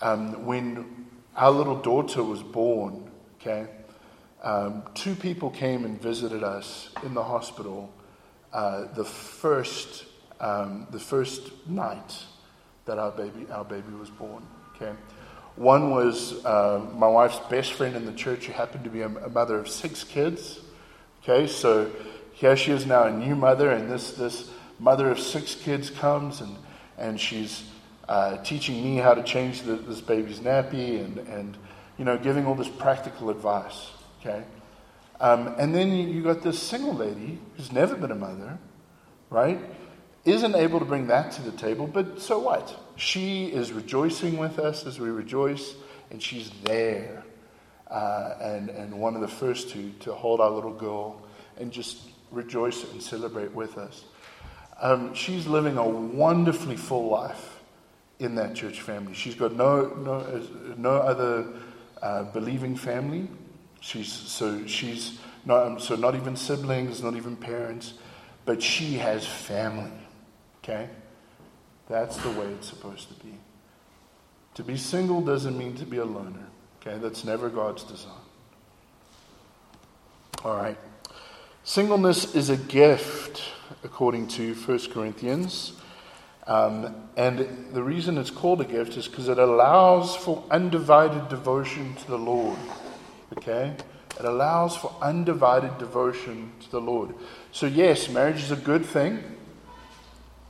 [0.00, 3.66] Um, when our little daughter was born, okay,
[4.44, 7.92] um, two people came and visited us in the hospital
[8.52, 10.04] uh, the first
[10.40, 12.14] um, the first night
[12.84, 14.46] that our baby our baby was born.
[14.76, 14.92] Okay,
[15.58, 19.08] one was uh, my wife's best friend in the church, who happened to be a,
[19.08, 20.60] a mother of six kids.
[21.22, 21.90] Okay, so
[22.32, 26.40] here she is now, a new mother, and this this mother of six kids comes
[26.40, 26.56] and
[26.96, 27.64] and she's
[28.08, 31.56] uh, teaching me how to change the, this baby's nappy and, and,
[31.98, 33.90] you know, giving all this practical advice,
[34.20, 34.42] okay?
[35.20, 38.58] Um, and then you, you got this single lady who's never been a mother,
[39.30, 39.60] right?
[40.24, 42.76] isn't able to bring that to the table, but so what?
[42.98, 45.76] She is rejoicing with us as we rejoice,
[46.10, 47.24] and she's there.
[47.88, 51.22] Uh, and, and one of the first to, to hold our little girl
[51.58, 52.00] and just
[52.32, 54.04] rejoice and celebrate with us.
[54.82, 57.60] Um, she's living a wonderfully full life
[58.18, 59.14] in that church family.
[59.14, 60.42] She's got no, no,
[60.76, 61.46] no other
[62.02, 63.28] uh, believing family.
[63.80, 67.94] She's, so she's not, um, so not even siblings, not even parents,
[68.44, 69.92] but she has family.
[70.64, 70.88] Okay?
[71.88, 73.34] That's the way it's supposed to be.
[74.54, 76.46] To be single doesn't mean to be a loner.
[76.80, 76.98] Okay?
[76.98, 78.12] That's never God's design.
[80.44, 80.78] All right.
[81.64, 83.42] Singleness is a gift,
[83.84, 85.72] according to 1 Corinthians.
[86.46, 91.94] Um, and the reason it's called a gift is because it allows for undivided devotion
[91.94, 92.58] to the Lord.
[93.36, 93.76] Okay?
[94.18, 97.14] It allows for undivided devotion to the Lord.
[97.52, 99.22] So, yes, marriage is a good thing.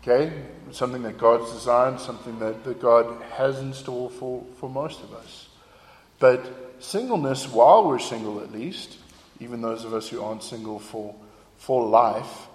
[0.02, 0.32] Okay?
[0.70, 5.12] Something that God's designed, something that, that God has in store for, for most of
[5.14, 5.48] us.
[6.18, 8.98] But singleness, while we're single at least,
[9.40, 11.14] even those of us who aren't single for,
[11.56, 12.48] for life,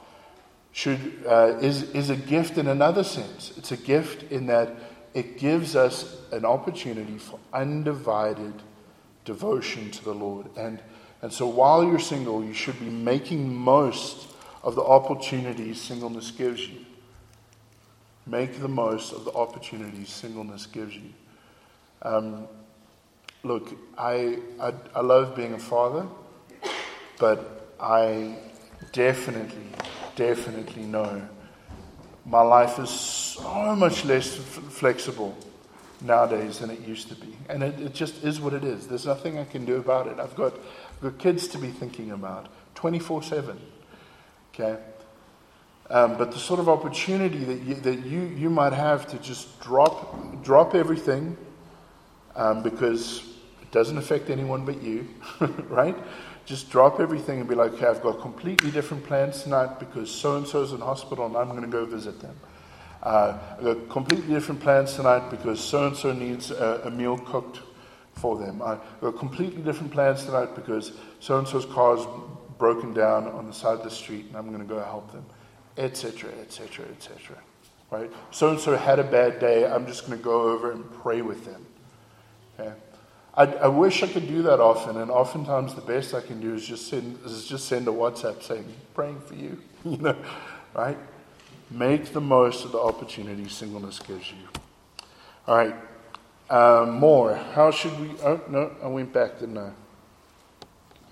[0.74, 3.54] should, uh, is, is a gift in another sense.
[3.58, 4.70] It's a gift in that
[5.14, 8.54] it gives us an opportunity for undivided
[9.26, 10.48] devotion to the Lord.
[10.58, 10.80] And,
[11.22, 14.28] and so while you're single, you should be making most
[14.64, 16.86] of the opportunities singleness gives you.
[18.26, 21.14] Make the most of the opportunities singleness gives you.
[22.02, 22.48] Um,
[23.44, 26.08] look, I, I, I love being a father,
[27.20, 28.38] but I
[28.92, 29.68] definitely,
[30.16, 31.28] definitely know
[32.26, 35.38] my life is so much less f- flexible
[36.02, 37.36] nowadays than it used to be.
[37.50, 38.88] And it, it, just is what it is.
[38.88, 40.20] There's nothing I can do about it.
[40.20, 43.60] I've got, I've got kids to be thinking about 24 7.
[44.54, 44.78] Okay?
[45.94, 49.62] Um, but the sort of opportunity that you, that you, you might have to just
[49.62, 51.38] drop, drop everything
[52.36, 53.20] um, because
[53.62, 55.08] it doesn't affect anyone but you,
[55.70, 55.96] right?
[56.46, 60.36] Just drop everything and be like, okay, I've got completely different plans tonight because so
[60.36, 62.36] and so's in hospital and I'm going to go visit them.
[63.04, 67.20] Uh, I've got completely different plans tonight because so and so needs a, a, meal
[67.20, 67.60] cooked
[68.14, 68.64] for them.
[68.64, 72.04] I've got completely different plans tonight because so and so's car's
[72.58, 75.24] broken down on the side of the street and I'm going to go help them
[75.78, 77.38] etc., etc., etc.
[77.92, 78.12] Right?
[78.32, 79.66] So and so had a bad day.
[79.66, 81.66] I'm just going to go over and pray with them.
[82.60, 82.74] Okay?
[83.36, 86.54] I, I, wish I could do that often, and oftentimes the best I can do
[86.54, 89.60] is just send is just send a WhatsApp saying praying for you.
[89.86, 90.16] you know,
[90.76, 90.98] right?
[91.72, 94.48] Make the most of the opportunity singleness gives you.
[95.48, 95.76] All right.
[96.50, 97.36] Um, more.
[97.36, 98.12] How should we?
[98.24, 99.72] Oh no, I went back, didn't I?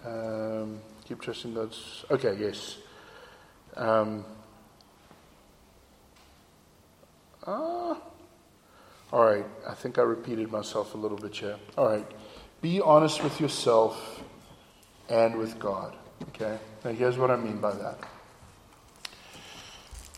[0.05, 2.05] Um, keep trusting God's.
[2.11, 2.37] Okay.
[2.39, 2.77] Yes.
[3.75, 4.25] Um,
[7.45, 7.97] Ah.
[9.11, 11.57] All right, I think I repeated myself a little bit here.
[11.77, 12.05] All right,
[12.61, 14.23] be honest with yourself
[15.09, 15.95] and with God.
[16.29, 16.57] Okay?
[16.85, 17.99] Now, here's what I mean by that.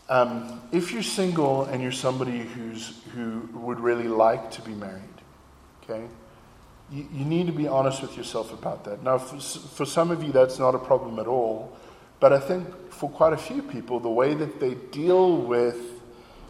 [0.08, 5.02] Um, if you're single and you're somebody who's, who would really like to be married,
[5.82, 6.06] okay,
[6.90, 9.02] you, you need to be honest with yourself about that.
[9.02, 11.76] Now, for, for some of you, that's not a problem at all.
[12.20, 15.93] But I think for quite a few people, the way that they deal with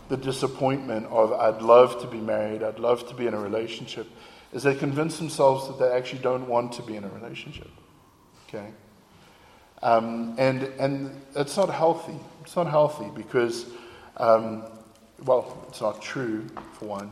[0.08, 4.06] the disappointment of, I'd love to be married, I'd love to be in a relationship,
[4.52, 7.70] is they convince themselves that they actually don't want to be in a relationship.
[8.48, 8.70] Okay?
[9.82, 12.18] Um, and, and it's not healthy.
[12.42, 13.66] It's not healthy because,
[14.16, 14.64] um,
[15.24, 17.10] well, it's not true, for one.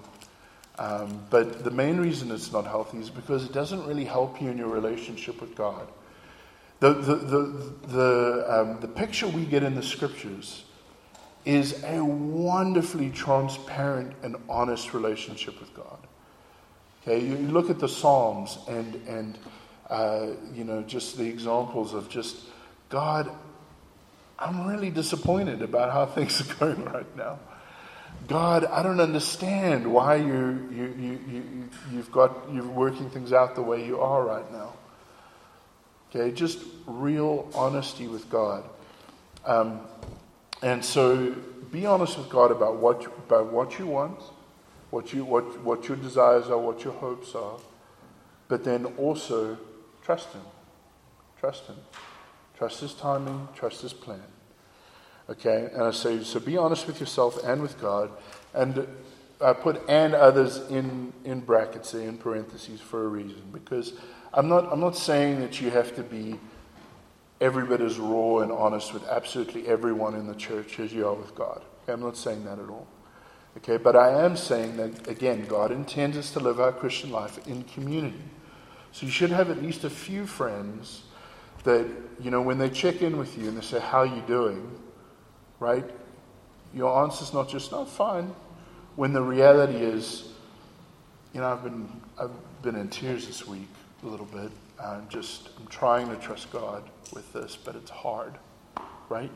[0.78, 4.48] Um, but the main reason it's not healthy is because it doesn't really help you
[4.48, 5.86] in your relationship with God.
[6.80, 10.64] The, the, the, the, um, the picture we get in the scriptures
[11.44, 15.98] is a wonderfully transparent and honest relationship with God.
[17.02, 19.38] Okay, you, look at the Psalms and and
[19.90, 22.36] uh, you know just the examples of just
[22.88, 23.30] God.
[24.38, 27.38] I'm really disappointed about how things are going right now.
[28.28, 33.56] God, I don't understand why you you you you you've got you're working things out
[33.56, 34.74] the way you are right now.
[36.10, 38.64] Okay, just real honesty with God.
[39.44, 39.80] Um,
[40.62, 41.34] and so
[41.72, 44.20] be honest with God about what, about what you want,
[44.90, 47.58] what, you, what, what your desires are, what your hopes are.
[48.48, 49.58] But then also
[50.02, 50.42] trust Him.
[51.40, 51.76] Trust Him.
[52.56, 54.22] Trust His timing, trust His plan.
[55.28, 55.70] Okay?
[55.72, 58.10] And I say, so be honest with yourself and with God.
[58.54, 58.86] And
[59.40, 63.42] I put and others in, in brackets, in parentheses for a reason.
[63.52, 63.94] Because
[64.32, 66.38] I'm not, I'm not saying that you have to be
[67.42, 71.14] every bit as raw and honest with absolutely everyone in the church as you are
[71.14, 71.60] with God.
[71.82, 72.86] Okay, I'm not saying that at all.
[73.56, 77.44] Okay, but I am saying that, again, God intends us to live our Christian life
[77.48, 78.22] in community.
[78.92, 81.02] So you should have at least a few friends
[81.64, 81.86] that,
[82.20, 84.70] you know, when they check in with you and they say, How are you doing?
[85.58, 85.84] Right?
[86.72, 88.34] Your answer is not just, No, fine.
[88.94, 90.28] When the reality is,
[91.34, 91.88] you know, I've been,
[92.18, 93.68] I've been in tears this week
[94.04, 94.50] a little bit.
[94.84, 98.34] I'm just, I'm trying to trust God with this, but it's hard,
[99.08, 99.30] right?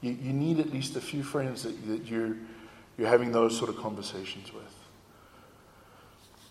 [0.00, 2.36] You, you need at least a few friends that, that you're,
[2.98, 4.74] you're having those sort of conversations with.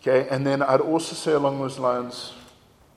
[0.02, 2.34] Okay, and then I'd also say along those lines,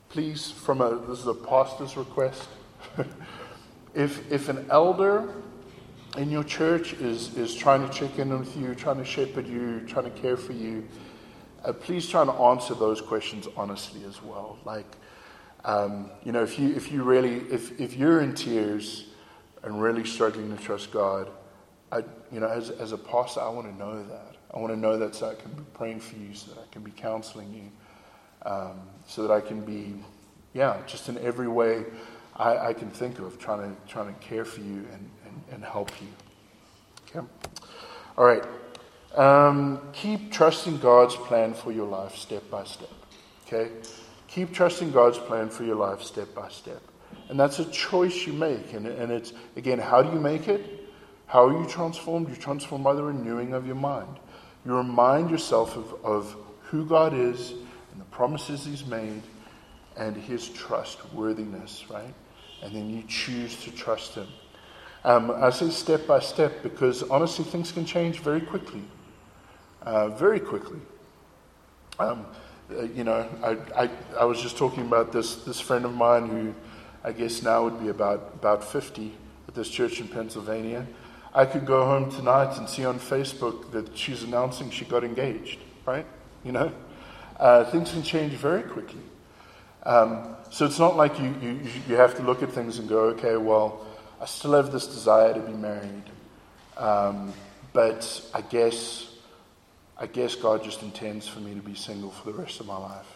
[0.09, 2.49] please, from a this is a pastor's request.
[3.95, 5.29] if if an elder
[6.17, 9.81] in your church is is trying to check in with you, trying to shepherd you,
[9.87, 10.89] trying to care for you,
[11.65, 14.59] uh, please try to answer those questions honestly as well.
[14.65, 14.87] Like,
[15.65, 19.07] um, you know, if you if you really if if you're in tears
[19.63, 21.31] and really struggling to trust God,
[21.91, 21.99] I,
[22.31, 24.37] you know, as as a pastor, I want to know that.
[24.53, 26.73] I want to know that so I can be praying for you, so that I
[26.73, 29.95] can be counseling you, um, so that I can be,
[30.53, 31.85] yeah, just in every way
[32.37, 35.65] I, I, can think of trying to trying to care for you and, and, and
[35.65, 36.09] help you.
[37.09, 37.27] Okay.
[38.17, 38.45] All right.
[39.17, 42.91] Um, keep trusting God's plan for your life step by step.
[43.47, 43.71] Okay.
[44.35, 46.83] Keep trusting God's plan for your life step by step.
[47.29, 48.73] And that's a choice you make.
[48.73, 50.91] And, and it's, again, how do you make it?
[51.27, 52.27] How are you transformed?
[52.27, 54.19] You're transformed by the renewing of your mind.
[54.67, 57.53] You remind yourself of, of who God is
[57.93, 59.23] and the promises He's made
[59.97, 62.15] and His trustworthiness, right?
[62.61, 64.27] And then you choose to trust Him.
[65.05, 68.83] Um, I say step by step because honestly, things can change very quickly.
[69.83, 70.81] Uh, very quickly.
[72.01, 72.27] Um,
[72.71, 73.91] uh, you know, I, I,
[74.21, 76.55] I, was just talking about this, this friend of mine who
[77.03, 79.13] I guess now would be about, about 50
[79.49, 80.87] at this church in Pennsylvania.
[81.35, 85.59] I could go home tonight and see on Facebook that she's announcing she got engaged,
[85.85, 86.07] right?
[86.45, 86.73] You know,
[87.39, 89.03] uh, things can change very quickly.
[89.83, 93.01] Um, so it's not like you, you, you have to look at things and go,
[93.07, 93.85] okay, well,
[94.21, 96.05] I still have this desire to be married,
[96.79, 97.33] um,
[97.73, 99.11] but I guess,
[100.05, 102.77] I guess God just intends for me to be single for the rest of my
[102.77, 103.11] life,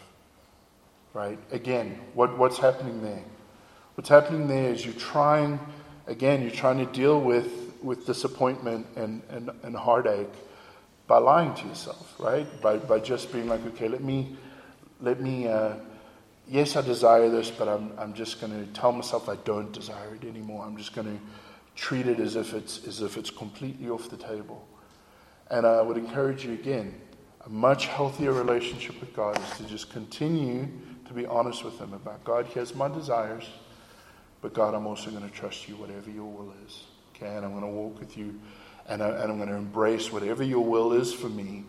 [1.12, 1.38] right?
[1.52, 3.22] Again, what, what's happening there?
[3.94, 5.60] What's happening there is you're trying,
[6.06, 10.32] again, you're trying to deal with with disappointment and, and, and heartache
[11.06, 12.46] by lying to yourself, right?
[12.62, 14.38] By, by just being like, okay, let me,
[15.02, 15.74] let me, uh,
[16.48, 20.14] yes, I desire this, but I'm, I'm just going to tell myself I don't desire
[20.14, 20.64] it anymore.
[20.64, 21.22] I'm just going to
[21.76, 24.66] treat it as if it's, as if it's completely off the table.
[25.50, 27.00] And I would encourage you again,
[27.44, 30.68] a much healthier relationship with God is to just continue
[31.06, 33.44] to be honest with Him about God, here's my desires,
[34.42, 36.84] but God, I'm also going to trust you, whatever your will is.
[37.16, 38.38] Okay, and I'm going to walk with you
[38.88, 41.64] and, I, and I'm going to embrace whatever your will is for me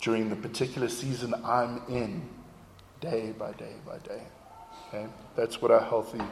[0.00, 2.28] during the particular season I'm in,
[3.00, 4.22] day by day by day.
[4.88, 5.06] Okay,
[5.36, 6.22] that's what a healthy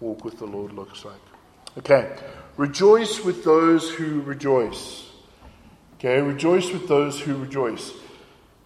[0.00, 1.20] walk with the Lord looks like.
[1.78, 2.16] Okay,
[2.56, 5.05] rejoice with those who rejoice.
[5.98, 7.92] Okay, rejoice with those who rejoice.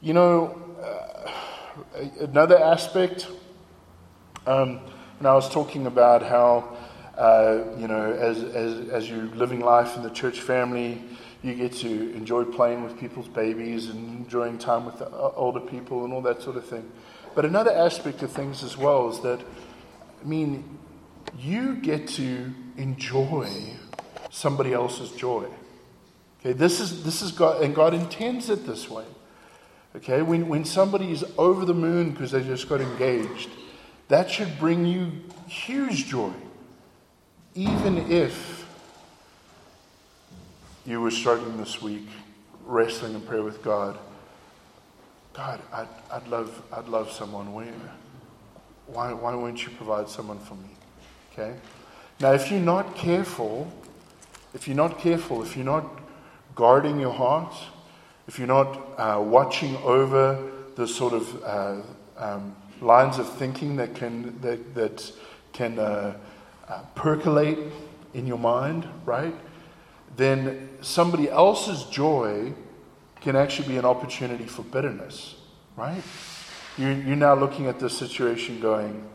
[0.00, 3.28] You know, uh, another aspect,
[4.46, 4.80] um,
[5.18, 6.76] and I was talking about how
[7.20, 11.02] uh, you know, as, as, as you're living life in the church family,
[11.42, 15.60] you get to enjoy playing with people's babies and enjoying time with the uh, older
[15.60, 16.90] people and all that sort of thing.
[17.34, 20.78] But another aspect of things as well is that, I mean,
[21.38, 23.50] you get to enjoy
[24.30, 25.44] somebody else's joy.
[26.40, 29.04] Okay, this is, this is God, and God intends it this way.
[29.96, 33.50] Okay, when, when somebody is over the moon because they just got engaged,
[34.08, 35.12] that should bring you
[35.46, 36.32] huge joy
[37.54, 38.66] even if
[40.86, 42.06] you were struggling this week,
[42.64, 43.98] wrestling in prayer with God,
[45.32, 47.52] God, I'd, I'd, love, I'd love someone.
[47.52, 47.72] Where,
[48.86, 50.68] why, why won't you provide someone for me?
[51.32, 51.56] Okay?
[52.20, 53.70] Now, if you're not careful,
[54.54, 55.99] if you're not careful, if you're not
[56.60, 57.54] guarding your heart,
[58.28, 60.38] if you're not uh, watching over
[60.76, 61.80] the sort of uh,
[62.18, 65.10] um, lines of thinking that can, that, that
[65.54, 66.14] can uh,
[66.68, 67.58] uh, percolate
[68.12, 69.34] in your mind, right?
[70.18, 72.52] Then somebody else's joy
[73.22, 75.36] can actually be an opportunity for bitterness,
[75.78, 76.02] right?
[76.76, 79.08] You're, you're now looking at this situation going,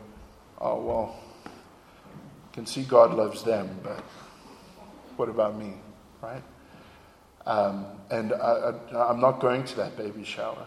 [0.60, 4.00] oh, well, I can see God loves them, but
[5.14, 5.74] what about me,
[6.20, 6.42] right?
[7.46, 10.66] Um, and I, am not going to that baby shower.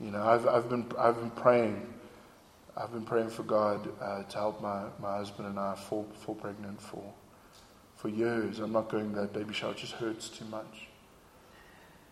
[0.00, 1.94] You know, I've, I've, been, I've been praying
[2.76, 6.34] I've been praying for God uh, to help my, my husband and I fall, fall
[6.34, 7.04] pregnant for,
[7.94, 8.58] for years.
[8.58, 9.72] I'm not going that baby shower.
[9.72, 10.88] It just hurts too much.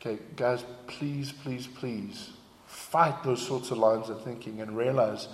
[0.01, 2.31] Okay, guys, please, please, please
[2.67, 5.29] fight those sorts of lines of thinking and realize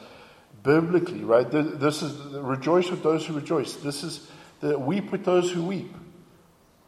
[0.63, 1.51] biblically, right?
[1.51, 3.75] This is rejoice with those who rejoice.
[3.77, 4.31] This is
[4.61, 5.95] the weep with those who weep.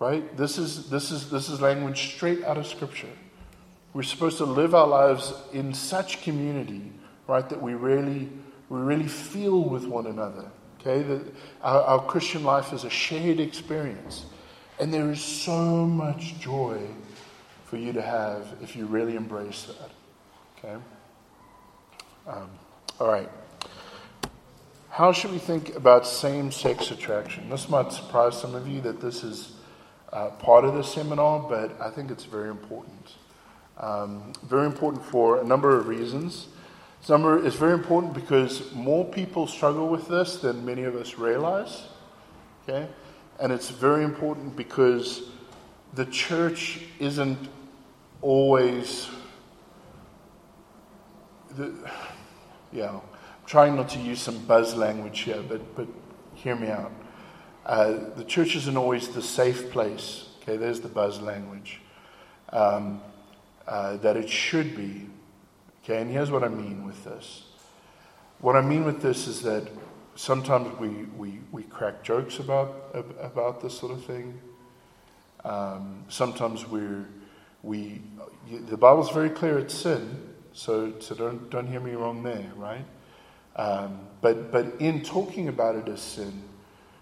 [0.01, 0.35] Right?
[0.35, 3.11] This is this is this is language straight out of scripture.
[3.93, 6.91] We're supposed to live our lives in such community,
[7.29, 8.31] right, that we really
[8.71, 10.51] we really feel with one another.
[10.81, 11.03] Okay?
[11.03, 11.23] That
[11.63, 14.25] our, our Christian life is a shared experience.
[14.79, 16.81] And there is so much joy
[17.67, 19.91] for you to have if you really embrace that.
[20.59, 20.83] Okay?
[22.27, 22.49] Um,
[22.99, 23.29] all right.
[24.89, 27.51] How should we think about same sex attraction?
[27.51, 29.60] This might surprise some of you that this is
[30.13, 33.15] uh, part of the seminar, but I think it's very important.
[33.79, 36.49] Um, very important for a number of reasons.
[37.09, 41.85] Number is very important because more people struggle with this than many of us realize.
[42.69, 42.89] Okay?
[43.39, 45.23] And it's very important because
[45.95, 47.49] the church isn't
[48.21, 49.09] always
[51.57, 51.73] the,
[52.71, 53.01] yeah, I'm
[53.47, 55.89] trying not to use some buzz language here, but, but
[56.35, 56.93] hear me out.
[57.67, 60.29] Uh, the church isn't always the safe place.
[60.43, 61.81] Okay, there's the buzz language.
[62.53, 63.01] Um,
[63.67, 65.07] uh, that it should be.
[65.85, 67.45] Okay, and here's what I mean with this.
[68.41, 69.69] What I mean with this is that
[70.15, 74.41] sometimes we, we, we crack jokes about, about this sort of thing.
[75.45, 77.07] Um, sometimes we're,
[77.63, 78.03] we,
[78.51, 80.29] the Bible's very clear it's sin.
[80.53, 82.85] So, so don't, don't hear me wrong there, right?
[83.57, 86.43] Um, but, but in talking about it as sin,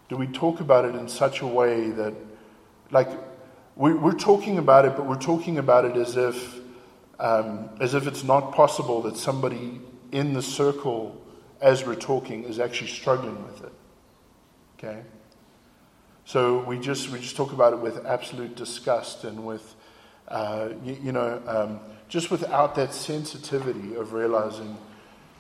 [0.09, 2.15] do we talk about it in such a way that,
[2.91, 3.09] like,
[3.77, 6.59] we, we're talking about it, but we're talking about it as if,
[7.21, 9.81] um, as if it's not possible that somebody
[10.11, 11.21] in the circle
[11.61, 13.73] as we're talking is actually struggling with it.
[14.79, 15.03] Okay?
[16.25, 19.75] So we just, we just talk about it with absolute disgust and with,
[20.29, 24.77] uh, you, you, know, um, just without that sensitivity of realizing,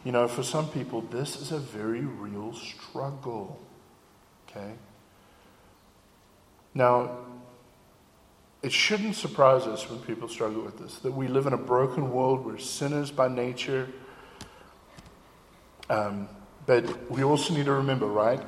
[0.04, 3.60] you know, for some people, this is a very real struggle.
[4.48, 4.72] Okay?
[6.74, 7.18] Now,
[8.62, 12.10] it shouldn't surprise us when people struggle with this that we live in a broken
[12.10, 13.88] world, we're sinners by nature.
[15.88, 16.28] Um,
[16.66, 18.40] but we also need to remember, right?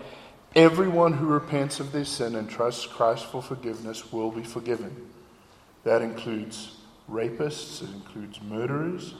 [0.54, 5.08] Everyone who repents of their sin and trusts Christ for forgiveness will be forgiven.
[5.84, 6.76] That includes
[7.10, 9.14] rapists, it includes murderers,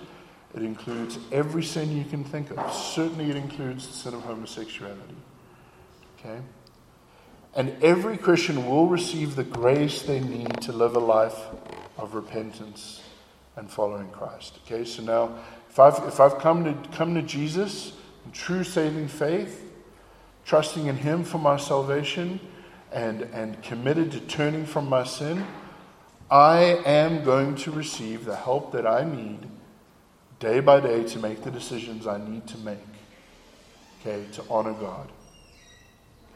[0.55, 2.74] it includes every sin you can think of.
[2.74, 5.14] Certainly, it includes the sin of homosexuality.
[6.18, 6.41] Okay?
[7.55, 11.38] And every Christian will receive the grace they need to live a life
[11.98, 13.03] of repentance
[13.57, 14.59] and following Christ.
[14.64, 15.34] Okay, so now
[15.68, 17.92] if I've, if I've come, to, come to Jesus
[18.24, 19.70] in true saving faith,
[20.44, 22.40] trusting in Him for my salvation,
[22.92, 25.46] and, and committed to turning from my sin,
[26.30, 29.48] I am going to receive the help that I need
[30.38, 32.78] day by day to make the decisions I need to make,
[34.01, 35.11] okay, to honor God.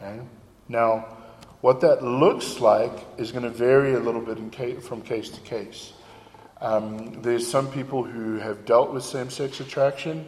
[0.01, 0.21] Okay?
[0.69, 1.07] Now,
[1.61, 5.41] what that looks like is going to vary a little bit case, from case to
[5.41, 5.93] case.
[6.61, 10.27] Um, there's some people who have dealt with same sex attraction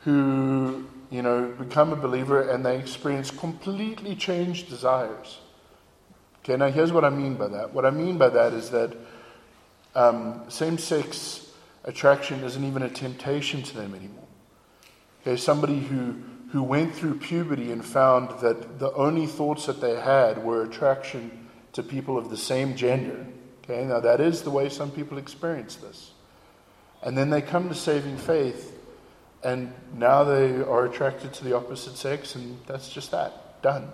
[0.00, 5.40] who, you know, become a believer and they experience completely changed desires.
[6.40, 7.72] Okay, now here's what I mean by that.
[7.72, 8.94] What I mean by that is that
[9.94, 11.50] um, same sex
[11.84, 14.26] attraction isn't even a temptation to them anymore.
[15.22, 16.16] Okay, somebody who,
[16.50, 21.48] who went through puberty and found that the only thoughts that they had were attraction
[21.72, 23.26] to people of the same gender.
[23.64, 26.12] Okay, now that is the way some people experience this.
[27.02, 28.78] And then they come to saving faith,
[29.42, 33.62] and now they are attracted to the opposite sex, and that's just that.
[33.62, 33.92] Done.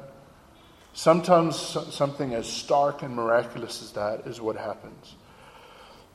[0.92, 5.14] Sometimes something as stark and miraculous as that is what happens.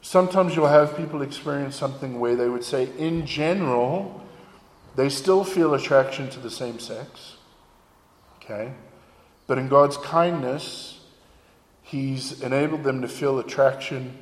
[0.01, 4.21] Sometimes you'll have people experience something where they would say, in general,
[4.95, 7.35] they still feel attraction to the same sex.
[8.37, 8.73] Okay?
[9.47, 10.99] But in God's kindness,
[11.81, 14.17] He's enabled them to feel attraction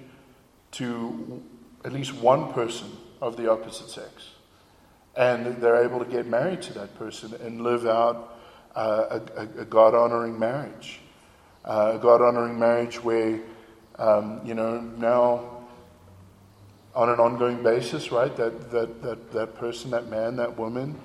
[0.72, 1.42] to
[1.86, 4.32] at least one person of the opposite sex.
[5.16, 8.38] And they're able to get married to that person and live out
[8.76, 11.00] uh, a, a God honoring marriage.
[11.64, 13.40] Uh, a God honoring marriage where,
[13.98, 15.53] um, you know, now
[16.96, 21.00] on an ongoing basis, right, that, that, that, that person, that man, that woman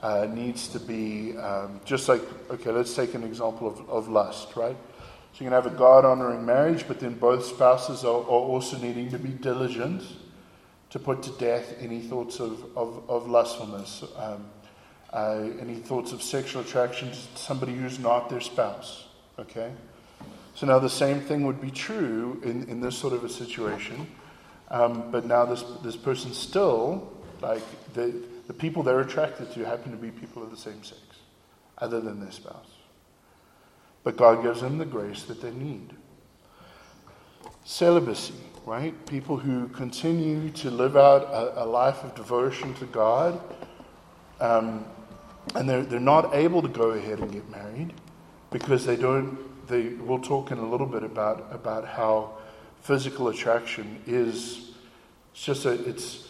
[0.00, 4.56] uh, needs to be um, just like, okay, let's take an example of, of lust,
[4.56, 4.76] right?
[5.32, 8.78] So you can have a God honoring marriage, but then both spouses are, are also
[8.78, 10.02] needing to be diligent
[10.90, 14.04] to put to death any thoughts of, of, of lustfulness.
[14.16, 14.46] Um,
[15.14, 19.06] uh, any thoughts of sexual attraction to somebody who's not their spouse.
[19.38, 19.70] Okay?
[20.56, 24.08] So now the same thing would be true in, in this sort of a situation.
[24.68, 27.62] Um, but now this, this person still, like,
[27.92, 28.14] the,
[28.46, 31.00] the people they're attracted to happen to be people of the same sex,
[31.78, 32.70] other than their spouse.
[34.02, 35.90] But God gives them the grace that they need.
[37.64, 38.34] Celibacy,
[38.66, 38.94] right?
[39.06, 43.40] People who continue to live out a, a life of devotion to God,
[44.40, 44.84] um,
[45.54, 47.94] and they're, they're not able to go ahead and get married
[48.50, 49.66] because they don't.
[49.66, 52.36] They, we'll talk in a little bit about, about how
[52.84, 54.70] physical attraction is
[55.32, 56.28] it's just a, it's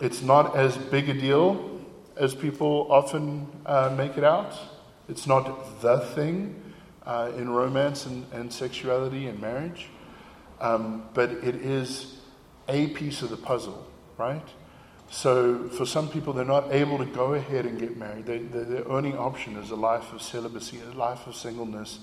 [0.00, 1.80] it's not as big a deal
[2.16, 4.54] as people often uh, make it out.
[5.08, 6.62] It's not the thing
[7.04, 9.88] uh, in romance and, and, sexuality and marriage,
[10.60, 12.18] um, but it is
[12.68, 13.86] a piece of the puzzle,
[14.18, 14.46] right?
[15.08, 18.26] So for some people, they're not able to go ahead and get married.
[18.26, 22.00] They, they, their only option is a life of celibacy, a life of singleness.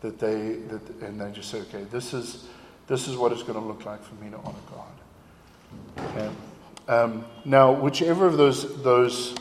[0.00, 2.46] That they that, and they just say, okay, this is
[2.86, 6.06] this is what it's going to look like for me to honor God.
[6.10, 6.30] Okay.
[6.88, 9.34] Um, now, whichever of those, those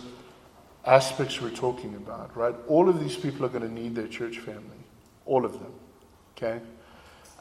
[0.86, 4.39] aspects we're talking about, right, all of these people are going to need their church
[4.39, 4.78] family.
[5.26, 5.74] All of them.
[6.36, 6.60] Okay?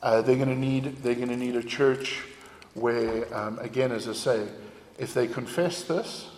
[0.03, 2.23] Uh, they're going to need they're going to need a church
[2.75, 4.47] where, um, again, as I say,
[4.99, 6.29] if they confess this,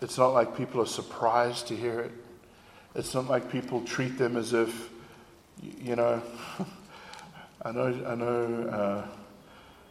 [0.00, 2.12] it's not like people are surprised to hear it.
[2.94, 4.90] It's not like people treat them as if,
[5.62, 6.22] you know,
[7.66, 9.06] I know, I know, uh,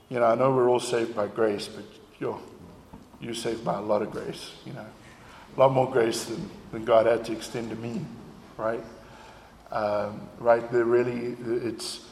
[0.09, 1.83] you know, I know we're all saved by grace, but
[2.19, 2.39] you're,
[3.19, 4.85] you're saved by a lot of grace, you know.
[5.55, 8.05] A lot more grace than, than God had to extend to me,
[8.57, 8.83] right?
[9.71, 10.71] Um, right?
[10.71, 12.05] There really, it's,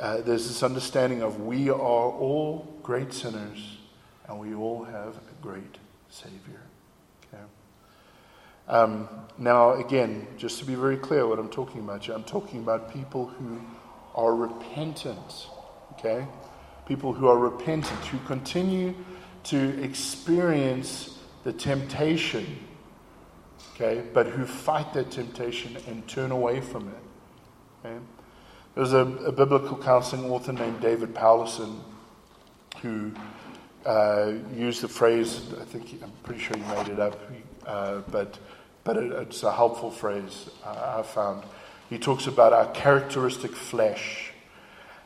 [0.00, 3.78] uh, there's this understanding of we are all great sinners
[4.28, 5.76] and we all have a great
[6.08, 6.62] Savior.
[7.26, 7.42] Okay?
[8.66, 12.60] Um, now, again, just to be very clear what I'm talking about, here, I'm talking
[12.60, 13.60] about people who
[14.14, 15.46] are repentant.
[15.92, 16.26] Okay?
[16.86, 18.94] People who are repentant, who continue
[19.44, 22.58] to experience the temptation,
[23.74, 27.84] okay, but who fight that temptation and turn away from it.
[27.84, 27.98] Okay?
[28.74, 31.80] There was a, a biblical counseling author named David Powlison
[32.80, 33.12] who
[33.84, 37.18] uh, used the phrase, I think I'm pretty sure he made it up,
[37.66, 38.38] uh, but,
[38.84, 41.44] but it, it's a helpful phrase uh, I found.
[41.92, 44.32] He talks about our characteristic flesh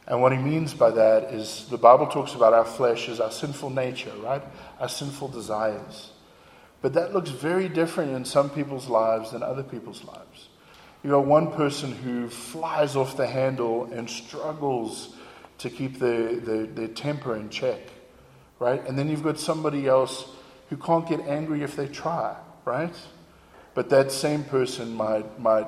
[0.07, 3.31] and what he means by that is the Bible talks about our flesh as our
[3.31, 4.43] sinful nature, right?
[4.79, 6.13] Our sinful desires.
[6.81, 10.49] But that looks very different in some people's lives than other people's lives.
[11.03, 15.17] You got one person who flies off the handle and struggles
[15.59, 17.81] to keep their, their, their temper in check,
[18.61, 18.87] right?
[18.87, 20.29] And then you've got somebody else
[20.71, 22.95] who can't get angry if they try, right?
[23.75, 25.67] But that same person might, might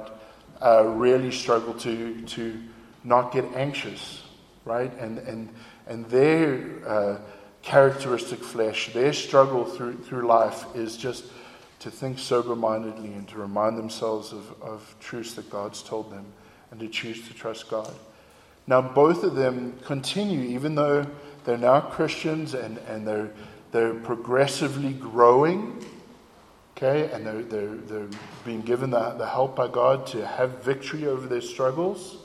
[0.62, 2.58] uh, really struggle to, to
[3.04, 4.22] not get anxious
[4.68, 4.92] right?
[5.00, 5.48] And, and,
[5.86, 7.18] and their uh,
[7.62, 11.24] characteristic flesh, their struggle through, through life is just
[11.80, 16.26] to think sober mindedly and to remind themselves of, of truths that God's told them
[16.70, 17.92] and to choose to trust God.
[18.66, 21.06] Now, both of them continue, even though
[21.44, 23.30] they're now Christians and, and they're,
[23.72, 25.82] they're progressively growing,
[26.78, 28.08] okay, and they're, they're, they're
[28.44, 32.18] being given the, the help by God to have victory over their struggles,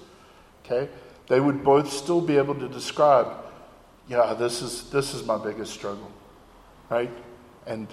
[0.64, 0.90] okay,
[1.28, 3.28] they would both still be able to describe,
[4.08, 6.12] yeah, this is, this is my biggest struggle,
[6.90, 7.12] right?
[7.66, 7.88] And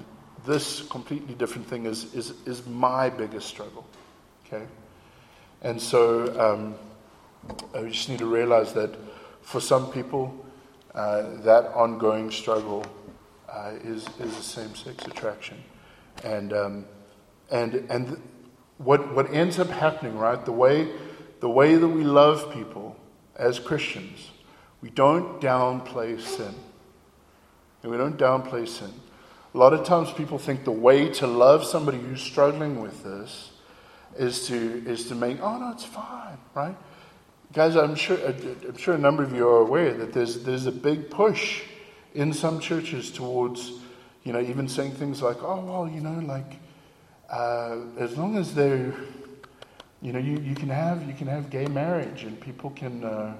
[0.45, 3.87] this completely different thing is, is, is my biggest struggle,
[4.47, 4.67] okay?
[5.63, 6.75] And so um,
[7.75, 8.95] we just need to realize that
[9.41, 10.35] for some people,
[10.95, 12.85] uh, that ongoing struggle
[13.49, 15.57] uh, is, is a same sex attraction.
[16.25, 16.85] And, um,
[17.51, 18.23] and, and
[18.79, 20.89] what, what ends up happening, right, the way,
[21.41, 22.97] the way that we love people
[23.37, 24.31] as Christians,
[24.83, 26.55] we don't downplay sin.
[27.83, 28.93] And we don't downplay sin.
[29.55, 33.51] A lot of times people think the way to love somebody who's struggling with this
[34.17, 36.77] is to, is to make, oh no, it's fine, right?
[37.53, 40.73] Guys, I'm sure, I'm sure a number of you are aware that there's, there's a
[40.73, 41.63] big push
[42.15, 43.73] in some churches towards,
[44.25, 46.59] you know, even saying things like, oh, well, you know, like,
[47.31, 48.95] uh, as long as they're,
[50.03, 53.35] you know, you, you can have you can have gay marriage, and people can uh,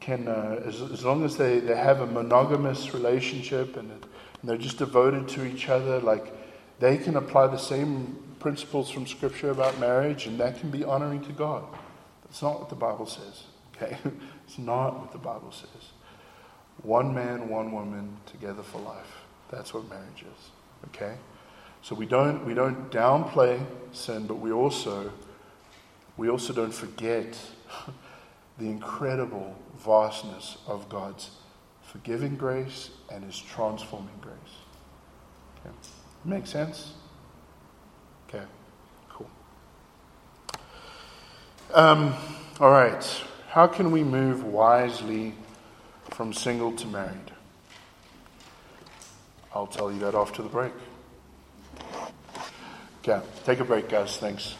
[0.00, 4.04] can uh, as, as long as they, they have a monogamous relationship and, and
[4.42, 6.32] they're just devoted to each other, like
[6.78, 11.22] they can apply the same principles from Scripture about marriage, and that can be honoring
[11.24, 11.64] to God.
[12.24, 13.44] That's not what the Bible says.
[13.76, 13.96] Okay,
[14.46, 15.90] it's not what the Bible says.
[16.82, 19.19] One man, one woman, together for life.
[19.50, 20.50] That's what marriage is.
[20.88, 21.16] Okay,
[21.82, 25.12] so we don't we don't downplay sin, but we also
[26.16, 27.38] we also don't forget
[28.58, 31.30] the incredible vastness of God's
[31.82, 34.34] forgiving grace and his transforming grace.
[35.64, 35.74] Okay.
[36.24, 36.92] Make sense?
[38.28, 38.44] Okay,
[39.08, 39.30] cool.
[41.74, 42.14] Um,
[42.60, 43.04] all right.
[43.48, 45.34] How can we move wisely
[46.10, 47.29] from single to married?
[49.52, 50.72] I'll tell you that after the break.
[53.02, 54.16] Okay, take a break, guys.
[54.18, 54.54] Thanks.